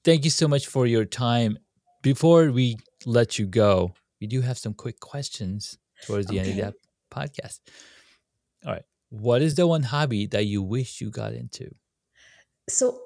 thank 0.04 0.23
you 0.25 0.32
so 0.32 0.47
much 0.47 0.65
for 0.67 0.88
your 0.88 1.06
time. 1.06 1.60
Before 2.01 2.51
we 2.51 2.78
let 3.06 3.38
you 3.38 3.45
go, 3.45 3.93
we 4.19 4.28
do 4.28 4.41
have 4.41 4.58
some 4.58 4.73
quick 4.73 4.99
questions 4.99 5.78
towards 6.06 6.28
the 6.28 6.39
end 6.39 6.47
of 6.49 6.54
Okay. 6.56 6.62
that 6.62 6.73
podcast. 7.12 7.60
All 8.65 8.73
right. 8.73 8.84
What 9.19 9.41
is 9.41 9.56
the 9.56 9.65
one 9.67 9.84
hobby 9.84 10.28
that 10.28 10.45
you 10.45 10.62
wish 10.62 11.01
you 11.01 11.10
got 11.10 11.34
into? 11.34 11.75
so 12.69 13.01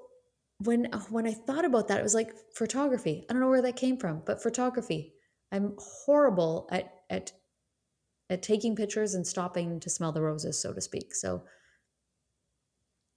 when 0.59 0.85
when 1.09 1.25
I 1.25 1.33
thought 1.33 1.63
about 1.65 1.87
that, 1.87 1.99
it 1.99 2.03
was 2.03 2.13
like 2.15 2.33
photography. 2.53 3.25
I 3.29 3.33
don't 3.33 3.41
know 3.41 3.49
where 3.49 3.61
that 3.61 3.77
came 3.77 3.97
from, 3.97 4.23
but 4.25 4.41
photography. 4.43 5.13
I'm 5.51 5.75
horrible 5.79 6.67
at 6.71 6.93
at 7.09 7.31
at 8.29 8.43
taking 8.43 8.75
pictures 8.75 9.13
and 9.15 9.27
stopping 9.27 9.79
to 9.81 9.89
smell 9.89 10.11
the 10.13 10.21
roses, 10.21 10.61
so 10.61 10.73
to 10.73 10.81
speak. 10.81 11.15
So 11.15 11.45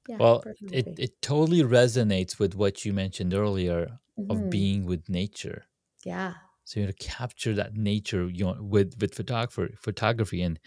yeah, 0.07 0.18
Well, 0.18 0.48
it, 0.70 0.92
it 0.96 1.20
totally 1.22 1.61
resonates 1.61 2.38
with 2.38 2.55
what 2.55 2.85
you 2.85 2.92
mentioned 2.92 3.35
earlier 3.35 3.98
of 4.28 4.48
Mhm. 4.48 4.48
being 4.48 4.85
with 4.87 5.09
nature. 5.09 5.66
yeah. 6.05 6.35
So 6.64 6.81
you 6.81 6.87
to 6.87 6.92
capture 6.94 7.55
that 7.55 7.74
nature 7.76 8.28
you 8.28 8.44
know, 8.46 8.62
with 8.62 9.00
with 9.00 9.14
photography, 9.14 9.76
photography, 9.81 10.42
and 10.42 10.61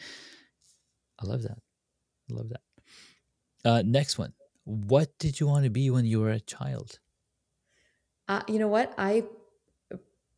I 1.19 1.25
love 1.25 1.43
that. 1.43 1.59
I 2.29 2.33
love 2.33 2.49
that. 2.49 2.61
Uh, 3.63 3.81
next 3.85 4.17
one. 4.17 4.33
What 4.63 5.17
did 5.19 5.39
you 5.39 5.47
want 5.47 5.63
to 5.65 5.69
be 5.69 5.89
when 5.89 6.05
you 6.05 6.19
were 6.19 6.32
a 6.32 6.39
child? 6.39 6.99
Uh, 8.28 8.41
you 8.47 8.57
know 8.57 8.67
what? 8.67 8.93
I 8.97 9.23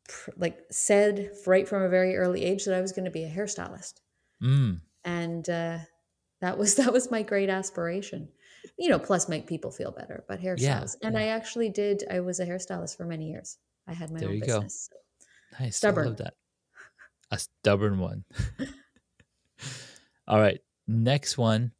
pr- 0.07 0.31
like 0.37 0.59
said 0.69 1.31
right 1.45 1.67
from 1.67 1.83
a 1.83 1.89
very 1.89 2.17
early 2.17 2.43
age 2.43 2.65
that 2.65 2.75
I 2.75 2.81
was 2.81 2.91
going 2.91 3.05
to 3.05 3.11
be 3.11 3.23
a 3.23 3.29
hairstylist. 3.29 3.93
Mm, 4.43 4.81
and 5.05 5.49
uh, 5.49 5.79
that 6.41 6.57
was 6.57 6.75
that 6.81 6.91
was 6.93 7.09
my 7.09 7.23
great 7.23 7.49
aspiration 7.49 8.29
you 8.77 8.89
know 8.89 8.99
plus 8.99 9.29
make 9.29 9.47
people 9.47 9.71
feel 9.71 9.91
better 9.91 10.23
but 10.27 10.41
yeah, 10.41 10.53
hairstyles 10.53 10.95
and 11.01 11.15
yeah. 11.15 11.21
i 11.21 11.23
actually 11.27 11.69
did 11.69 12.03
i 12.11 12.19
was 12.19 12.39
a 12.39 12.45
hairstylist 12.45 12.97
for 12.97 13.05
many 13.05 13.29
years 13.29 13.57
i 13.87 13.93
had 13.93 14.11
my 14.11 14.19
There 14.19 14.29
own 14.29 14.35
you 14.35 14.41
go. 14.41 14.45
business 14.61 14.89
so. 14.91 14.97
Nice. 15.59 15.67
I 15.67 15.69
stubborn 15.69 16.07
love 16.07 16.17
that. 16.17 16.33
A 17.31 17.39
stubborn 17.39 17.99
one. 17.99 18.25
All 20.27 20.39
right. 20.39 20.59
Next 20.87 21.37
one. 21.37 21.71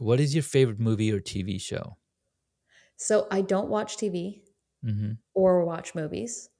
What 0.00 0.18
is 0.18 0.34
your 0.34 0.42
favorite 0.42 0.80
movie 0.80 1.12
or 1.12 1.20
TV 1.20 1.56
show? 1.58 1.96
so 2.96 3.26
i 3.30 3.40
don't 3.40 3.68
watch 3.68 3.96
tv 3.96 4.42
hmm 4.82 5.12
or 5.34 5.64
watch 5.64 5.94
movies 5.94 6.50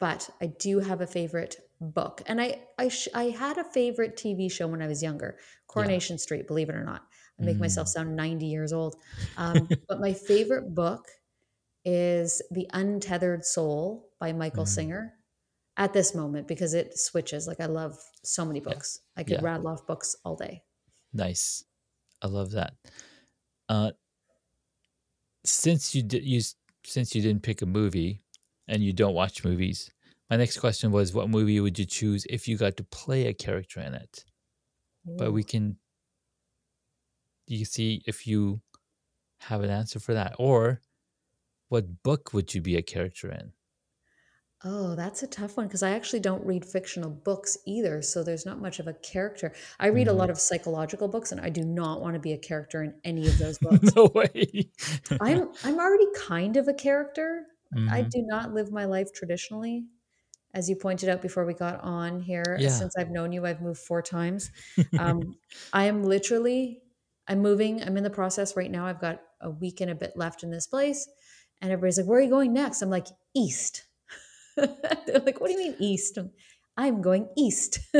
but 0.00 0.30
i 0.42 0.46
do 0.46 0.80
have 0.80 1.00
a 1.00 1.06
favorite 1.08 1.56
book 1.80 2.22
and 2.26 2.40
i 2.40 2.62
I, 2.78 2.88
sh- 2.88 3.08
I 3.14 3.24
had 3.30 3.58
a 3.58 3.64
favorite 3.64 4.16
tv 4.16 4.50
show 4.52 4.68
when 4.68 4.82
i 4.82 4.88
was 4.88 5.02
younger 5.02 5.38
coronation 5.68 6.18
street 6.18 6.48
believe 6.48 6.70
it 6.70 6.76
or 6.76 6.84
not 6.84 7.08
i 7.40 7.44
make 7.44 7.60
myself 7.60 7.88
Mm. 7.88 7.94
sound 7.94 8.16
90 8.16 8.46
years 8.46 8.72
old 8.72 8.96
um, 9.36 9.68
but 9.88 10.00
my 10.00 10.14
favorite 10.14 10.74
book 10.74 11.08
is 11.84 12.42
The 12.50 12.68
Untethered 12.74 13.44
Soul 13.44 14.10
by 14.20 14.32
Michael 14.32 14.66
Mm. 14.66 14.68
Singer 14.68 15.14
at 15.76 15.94
this 15.94 16.14
moment 16.14 16.48
because 16.48 16.74
it 16.74 16.98
switches. 16.98 17.46
Like 17.48 17.60
I 17.60 17.66
love 17.66 17.98
so 18.24 18.44
many 18.44 18.60
books. 18.60 19.00
I 19.16 19.24
could 19.24 19.40
Yeah. 19.40 19.42
rattle 19.42 19.68
off 19.68 19.86
books 19.86 20.16
all 20.24 20.36
day. 20.36 20.64
Nice. 21.12 21.64
I 22.22 22.26
love 22.26 22.52
that. 22.52 22.74
Uh, 23.68 23.92
since 25.44 25.94
you 25.94 26.02
did 26.02 26.24
you 26.24 26.40
since 26.84 27.14
you 27.14 27.22
didn't 27.22 27.42
pick 27.42 27.62
a 27.62 27.66
movie 27.66 28.22
and 28.66 28.82
you 28.82 28.92
don't 28.92 29.14
watch 29.14 29.44
movies, 29.44 29.90
my 30.30 30.36
next 30.36 30.58
question 30.58 30.90
was 30.90 31.14
what 31.14 31.30
movie 31.30 31.60
would 31.60 31.78
you 31.78 31.84
choose 31.84 32.26
if 32.28 32.48
you 32.48 32.56
got 32.56 32.76
to 32.76 32.84
play 32.84 33.26
a 33.26 33.34
character 33.34 33.80
in 33.80 33.94
it? 33.94 34.24
But 35.16 35.32
we 35.32 35.42
Ooh. 35.42 35.44
can 35.44 35.78
you 37.46 37.64
see 37.64 38.02
if 38.06 38.26
you 38.26 38.60
have 39.40 39.62
an 39.62 39.70
answer 39.70 39.98
for 39.98 40.14
that 40.14 40.34
or 40.38 40.82
what 41.68 42.02
book 42.02 42.32
would 42.32 42.54
you 42.54 42.60
be 42.60 42.76
a 42.76 42.82
character 42.82 43.30
in? 43.30 43.52
Oh, 44.64 44.96
that's 44.96 45.22
a 45.22 45.28
tough 45.28 45.56
one 45.56 45.68
because 45.68 45.84
I 45.84 45.90
actually 45.90 46.18
don't 46.18 46.44
read 46.44 46.64
fictional 46.64 47.10
books 47.10 47.56
either. 47.64 48.02
So 48.02 48.24
there's 48.24 48.44
not 48.44 48.60
much 48.60 48.80
of 48.80 48.88
a 48.88 48.92
character. 48.94 49.52
I 49.78 49.86
read 49.86 50.08
a 50.08 50.12
lot 50.12 50.30
of 50.30 50.40
psychological 50.40 51.06
books 51.06 51.30
and 51.30 51.40
I 51.40 51.48
do 51.48 51.62
not 51.62 52.00
want 52.00 52.14
to 52.14 52.20
be 52.20 52.32
a 52.32 52.38
character 52.38 52.82
in 52.82 52.94
any 53.04 53.28
of 53.28 53.38
those 53.38 53.58
books. 53.62 53.94
no 53.94 54.06
way. 54.14 54.68
I'm 55.20 55.50
I'm 55.64 55.78
already 55.78 56.06
kind 56.16 56.56
of 56.56 56.66
a 56.66 56.74
character. 56.74 57.46
I 57.88 58.02
Mhm. 58.02 58.10
do 58.10 58.22
not 58.22 58.52
live 58.52 58.72
my 58.72 58.84
life 58.86 59.12
traditionally. 59.14 59.84
As 60.54 60.68
you 60.68 60.74
pointed 60.74 61.08
out 61.10 61.22
before 61.22 61.44
we 61.44 61.54
got 61.54 61.80
on 61.82 62.20
here, 62.20 62.56
Yeah. 62.58 62.70
since 62.70 62.94
I've 62.96 63.10
known 63.10 63.30
you, 63.32 63.44
I've 63.46 63.60
moved 63.62 63.80
four 63.80 64.02
times. 64.02 64.50
Um, 64.98 65.36
I 65.72 65.84
am 65.84 66.02
literally, 66.02 66.82
I'm 67.28 67.40
moving. 67.42 67.82
I'm 67.82 67.96
in 67.96 68.02
the 68.04 68.10
process 68.10 68.56
right 68.56 68.70
now. 68.70 68.86
I've 68.86 69.00
got 69.00 69.22
a 69.40 69.50
week 69.50 69.80
and 69.82 69.90
a 69.90 69.94
bit 69.94 70.16
left 70.16 70.42
in 70.42 70.50
this 70.50 70.66
place. 70.66 71.08
And 71.60 71.70
everybody's 71.70 71.98
like, 71.98 72.06
where 72.08 72.18
are 72.18 72.22
you 72.22 72.30
going 72.30 72.52
next? 72.54 72.82
I'm 72.82 72.90
like, 72.90 73.06
east. 73.36 73.84
They're 75.06 75.20
like, 75.20 75.40
what 75.40 75.48
do 75.48 75.52
you 75.52 75.58
mean 75.58 75.76
east? 75.78 76.18
I'm, 76.76 77.02
going 77.02 77.28
east. 77.36 77.80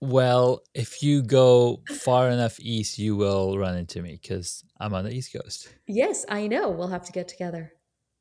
Well, 0.00 0.62
if 0.74 1.02
you 1.02 1.22
go 1.22 1.82
far 1.88 2.28
enough 2.28 2.60
east, 2.60 2.98
you 2.98 3.16
will 3.16 3.58
run 3.58 3.76
into 3.76 4.02
me 4.02 4.18
because 4.20 4.62
I'm 4.78 4.94
on 4.94 5.04
the 5.04 5.10
East 5.12 5.32
Coast. 5.32 5.74
yes, 5.88 6.24
I 6.28 6.46
know. 6.46 6.70
We'll 6.70 6.88
have 6.88 7.04
to 7.06 7.12
get 7.12 7.28
together. 7.28 7.72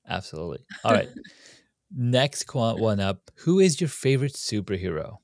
Absolutely. 0.08 0.66
All 0.84 0.94
right. 0.94 1.10
Next 1.92 2.46
qu- 2.46 2.78
one 2.78 3.00
up. 3.00 3.32
Who 3.40 3.60
is 3.60 3.80
your 3.82 3.90
favorite 3.90 4.34
superhero? 4.34 5.18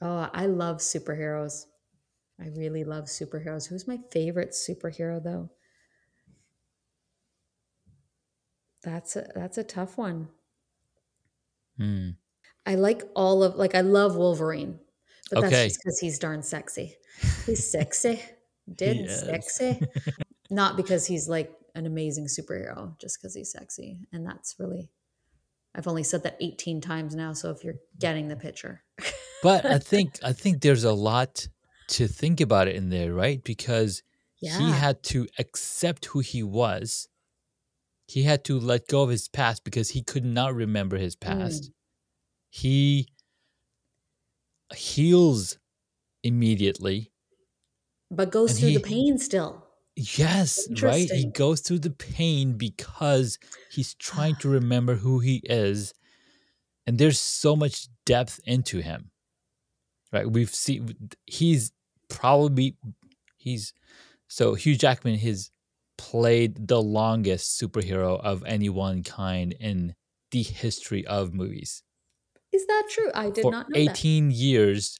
Oh, 0.00 0.28
I 0.32 0.46
love 0.46 0.78
superheroes. 0.78 1.66
I 2.40 2.48
really 2.48 2.84
love 2.84 3.04
superheroes. 3.04 3.68
Who's 3.68 3.88
my 3.88 3.98
favorite 4.10 4.50
superhero 4.50 5.22
though? 5.22 5.50
That's 8.82 9.16
a 9.16 9.30
that's 9.34 9.58
a 9.58 9.64
tough 9.64 9.96
one. 9.96 10.28
Hmm. 11.76 12.10
I 12.66 12.74
like 12.76 13.02
all 13.14 13.42
of 13.42 13.56
like 13.56 13.74
I 13.74 13.80
love 13.80 14.16
Wolverine, 14.16 14.78
but 15.30 15.40
that's 15.40 15.52
Okay. 15.52 15.68
just 15.68 15.80
because 15.82 15.98
he's 15.98 16.18
darn 16.18 16.42
sexy. 16.42 16.96
He's 17.46 17.70
sexy, 17.70 18.20
did 18.74 19.08
sexy. 19.10 19.80
Not 20.50 20.76
because 20.76 21.06
he's 21.06 21.28
like 21.28 21.52
an 21.74 21.84
amazing 21.86 22.26
superhero, 22.26 22.98
just 22.98 23.18
because 23.20 23.34
he's 23.34 23.52
sexy, 23.52 24.00
and 24.12 24.26
that's 24.26 24.56
really. 24.58 24.90
I've 25.74 25.86
only 25.88 26.02
said 26.02 26.22
that 26.24 26.36
18 26.40 26.80
times 26.80 27.14
now, 27.14 27.32
so 27.32 27.50
if 27.50 27.64
you're 27.64 27.76
getting 27.98 28.28
the 28.28 28.36
picture. 28.36 28.82
But 29.42 29.64
I 29.66 29.78
think 29.90 30.18
I 30.24 30.32
think 30.32 30.62
there's 30.62 30.84
a 30.84 30.92
lot 30.92 31.46
to 31.88 32.08
think 32.08 32.40
about 32.40 32.68
it 32.68 32.76
in 32.76 32.88
there, 32.90 33.12
right? 33.12 33.42
Because 33.44 34.02
he 34.36 34.70
had 34.70 35.02
to 35.04 35.28
accept 35.38 36.06
who 36.06 36.20
he 36.20 36.42
was. 36.42 37.08
He 38.12 38.24
had 38.24 38.44
to 38.44 38.60
let 38.60 38.88
go 38.88 39.02
of 39.02 39.08
his 39.08 39.26
past 39.28 39.64
because 39.64 39.88
he 39.90 40.02
could 40.02 40.24
not 40.24 40.54
remember 40.54 40.98
his 40.98 41.16
mm. 41.16 41.20
past. 41.20 41.70
He 42.50 43.08
heals 44.74 45.58
immediately. 46.22 47.10
but 48.10 48.30
goes 48.30 48.58
through 48.58 48.68
he- 48.68 48.76
the 48.76 48.82
pain 48.82 49.16
still. 49.16 49.66
Yes, 49.94 50.68
right? 50.80 51.10
He 51.10 51.26
goes 51.26 51.60
through 51.60 51.80
the 51.80 51.90
pain 51.90 52.54
because 52.54 53.38
he's 53.70 53.94
trying 53.94 54.36
to 54.36 54.48
remember 54.48 54.94
who 54.94 55.18
he 55.18 55.42
is. 55.44 55.92
And 56.86 56.98
there's 56.98 57.18
so 57.18 57.56
much 57.56 57.88
depth 58.06 58.40
into 58.46 58.80
him. 58.80 59.10
Right? 60.12 60.30
We've 60.30 60.54
seen 60.54 60.96
he's 61.26 61.72
probably 62.08 62.76
he's 63.36 63.72
so 64.28 64.54
Hugh 64.54 64.76
Jackman 64.76 65.16
has 65.18 65.50
played 66.02 66.66
the 66.66 66.82
longest 66.82 67.60
superhero 67.60 68.20
of 68.20 68.42
any 68.44 68.68
one 68.68 69.04
kind 69.04 69.52
in 69.52 69.94
the 70.32 70.42
history 70.42 71.06
of 71.06 71.32
movies. 71.32 71.84
Is 72.52 72.66
that 72.66 72.88
true? 72.90 73.10
I 73.14 73.30
did 73.30 73.42
for 73.42 73.52
not 73.52 73.70
know 73.70 73.84
that. 73.84 73.92
18 73.92 74.32
years 74.32 74.98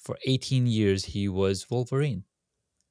for 0.00 0.18
18 0.26 0.66
years 0.66 1.04
he 1.04 1.28
was 1.28 1.70
Wolverine. 1.70 2.24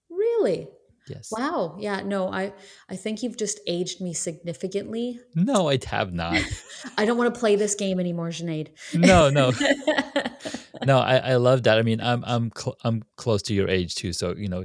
Really? 0.09 0.69
Yes. 1.09 1.33
Wow. 1.37 1.75
Yeah. 1.79 2.01
No, 2.01 2.31
I 2.31 2.53
I 2.89 2.95
think 2.95 3.21
you've 3.21 3.35
just 3.35 3.59
aged 3.67 3.99
me 3.99 4.13
significantly. 4.13 5.19
No, 5.35 5.67
I 5.69 5.77
have 5.87 6.13
not. 6.13 6.39
I 6.97 7.03
don't 7.05 7.17
want 7.17 7.33
to 7.33 7.37
play 7.37 7.57
this 7.57 7.75
game 7.75 7.99
anymore, 7.99 8.29
Junaid. 8.29 8.69
No, 8.93 9.29
no. 9.29 9.51
no, 10.85 10.99
I, 10.99 11.17
I 11.17 11.35
love 11.35 11.63
that. 11.63 11.77
I 11.77 11.81
mean, 11.81 11.99
I'm 11.99 12.23
I'm 12.25 12.51
cl- 12.57 12.77
I'm 12.85 13.03
close 13.17 13.41
to 13.43 13.53
your 13.53 13.69
age 13.69 13.95
too, 13.95 14.13
so 14.13 14.33
you 14.33 14.47
know, 14.47 14.63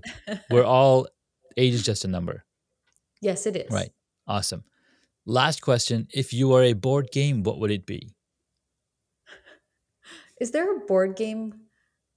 we're 0.48 0.64
all 0.64 1.08
age 1.56 1.74
is 1.74 1.82
just 1.82 2.04
a 2.04 2.08
number, 2.08 2.44
yes, 3.20 3.46
it 3.46 3.56
is. 3.56 3.70
right? 3.70 3.90
Awesome. 4.26 4.64
Last 5.26 5.62
question: 5.62 6.08
If 6.12 6.32
you 6.32 6.48
were 6.48 6.62
a 6.62 6.72
board 6.72 7.10
game, 7.12 7.42
what 7.42 7.58
would 7.60 7.70
it 7.70 7.86
be? 7.86 8.14
Is 10.40 10.52
there 10.52 10.76
a 10.76 10.80
board 10.80 11.16
game? 11.16 11.54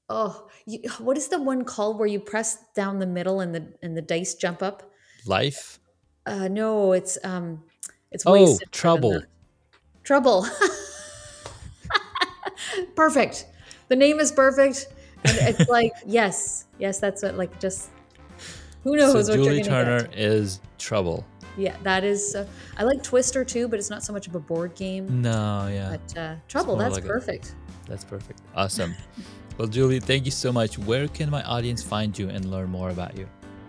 Oh, 0.10 0.48
you, 0.66 0.82
what 1.00 1.18
is 1.18 1.30
the 1.30 1.42
one 1.42 1.64
called 1.64 1.98
where 1.98 2.08
you 2.08 2.20
press 2.20 2.58
down 2.76 3.00
the 3.00 3.08
middle 3.08 3.40
and 3.40 3.56
the 3.56 3.74
and 3.82 3.98
the 3.98 4.02
dice 4.02 4.36
jump 4.36 4.62
up? 4.62 4.92
Life? 5.26 5.80
Uh, 6.26 6.48
no, 6.48 6.94
it's 6.94 7.18
um, 7.24 7.64
it's 8.12 8.24
Oh, 8.28 8.60
Trouble. 8.72 9.22
Trouble. 10.04 10.46
perfect. 12.96 13.46
The 13.88 13.96
name 13.96 14.20
is 14.20 14.32
perfect, 14.32 14.88
and 15.26 15.38
it's 15.42 15.68
like 15.70 15.94
yes, 16.06 16.66
yes, 16.78 17.00
that's 17.00 17.24
what 17.24 17.36
like 17.36 17.60
just. 17.60 17.90
Who 18.84 18.96
knows 18.96 19.28
so 19.28 19.38
what 19.38 19.44
Julie 19.44 19.64
Turner 19.64 20.04
get? 20.04 20.18
is 20.18 20.60
Trouble. 20.78 21.26
Yeah, 21.58 21.76
that 21.84 22.04
is. 22.04 22.36
Uh, 22.36 22.48
I 22.78 22.84
like 22.84 23.04
Twister 23.04 23.44
too, 23.44 23.68
but 23.68 23.78
it's 23.78 23.90
not 23.90 24.04
so 24.04 24.14
much 24.14 24.28
of 24.28 24.36
a 24.36 24.40
board 24.40 24.74
game. 24.76 25.22
No, 25.22 25.68
yeah, 25.72 25.98
But 25.98 26.18
uh, 26.18 26.36
Trouble, 26.48 26.76
that's 26.78 26.96
like 26.96 27.04
a- 27.04 27.08
perfect. 27.08 27.56
that's 27.88 28.06
perfect. 28.06 28.42
Awesome. 28.56 28.96
well, 29.58 29.68
Julie, 29.68 30.00
thank 30.00 30.26
you 30.26 30.32
so 30.32 30.52
much. 30.52 30.78
Where 30.80 31.08
can 31.08 31.30
my 31.30 31.44
audience 31.44 31.84
find 31.84 32.18
you 32.18 32.30
and 32.30 32.50
learn 32.50 32.70
more 32.70 32.90
about 32.90 33.18
you? 33.18 33.28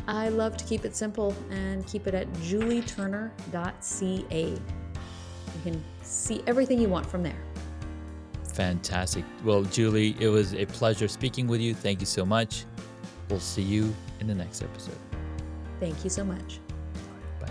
I 0.08 0.30
love 0.30 0.56
to 0.56 0.64
keep 0.64 0.84
it 0.84 0.96
simple 0.96 1.34
and 1.50 1.86
keep 1.86 2.06
it 2.06 2.14
at 2.14 2.32
julieturner.ca. 2.34 4.48
You 4.50 5.60
can 5.62 5.84
see 6.02 6.42
everything 6.46 6.80
you 6.80 6.88
want 6.88 7.06
from 7.06 7.22
there. 7.22 7.40
Fantastic. 8.54 9.24
Well, 9.44 9.62
Julie, 9.64 10.16
it 10.20 10.28
was 10.28 10.54
a 10.54 10.66
pleasure 10.66 11.08
speaking 11.08 11.46
with 11.46 11.60
you. 11.60 11.74
Thank 11.74 12.00
you 12.00 12.06
so 12.06 12.24
much. 12.26 12.64
We'll 13.28 13.40
see 13.40 13.62
you 13.62 13.94
in 14.22 14.28
the 14.28 14.34
next 14.34 14.62
episode. 14.62 14.98
Thank 15.80 16.04
you 16.04 16.10
so 16.10 16.24
much. 16.24 16.60
Bye. 17.40 17.50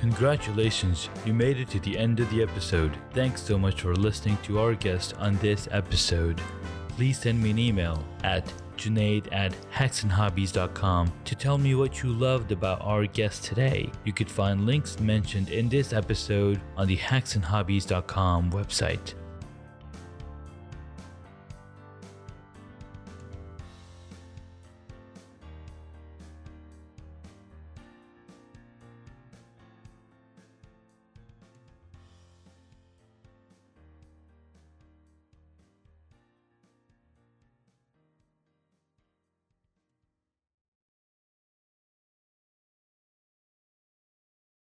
Congratulations, 0.00 1.10
you 1.24 1.34
made 1.34 1.58
it 1.58 1.68
to 1.70 1.80
the 1.80 1.96
end 1.96 2.18
of 2.18 2.28
the 2.30 2.42
episode. 2.42 2.96
Thanks 3.12 3.42
so 3.42 3.58
much 3.58 3.82
for 3.82 3.94
listening 3.94 4.38
to 4.44 4.58
our 4.58 4.74
guest 4.74 5.14
on 5.18 5.36
this 5.36 5.68
episode. 5.70 6.40
Please 6.88 7.18
send 7.18 7.42
me 7.42 7.50
an 7.50 7.58
email 7.58 8.02
at 8.24 8.50
Junaid 8.76 9.28
at 9.32 9.54
hacksandhobbies.com 9.72 11.12
to 11.24 11.34
tell 11.34 11.58
me 11.58 11.74
what 11.74 12.02
you 12.02 12.10
loved 12.10 12.52
about 12.52 12.80
our 12.80 13.06
guest 13.06 13.44
today. 13.44 13.90
You 14.04 14.12
could 14.12 14.30
find 14.30 14.66
links 14.66 14.98
mentioned 14.98 15.50
in 15.50 15.68
this 15.68 15.92
episode 15.92 16.60
on 16.76 16.88
the 16.88 16.96
hacksandhobbies.com 16.96 18.50
website. 18.50 19.14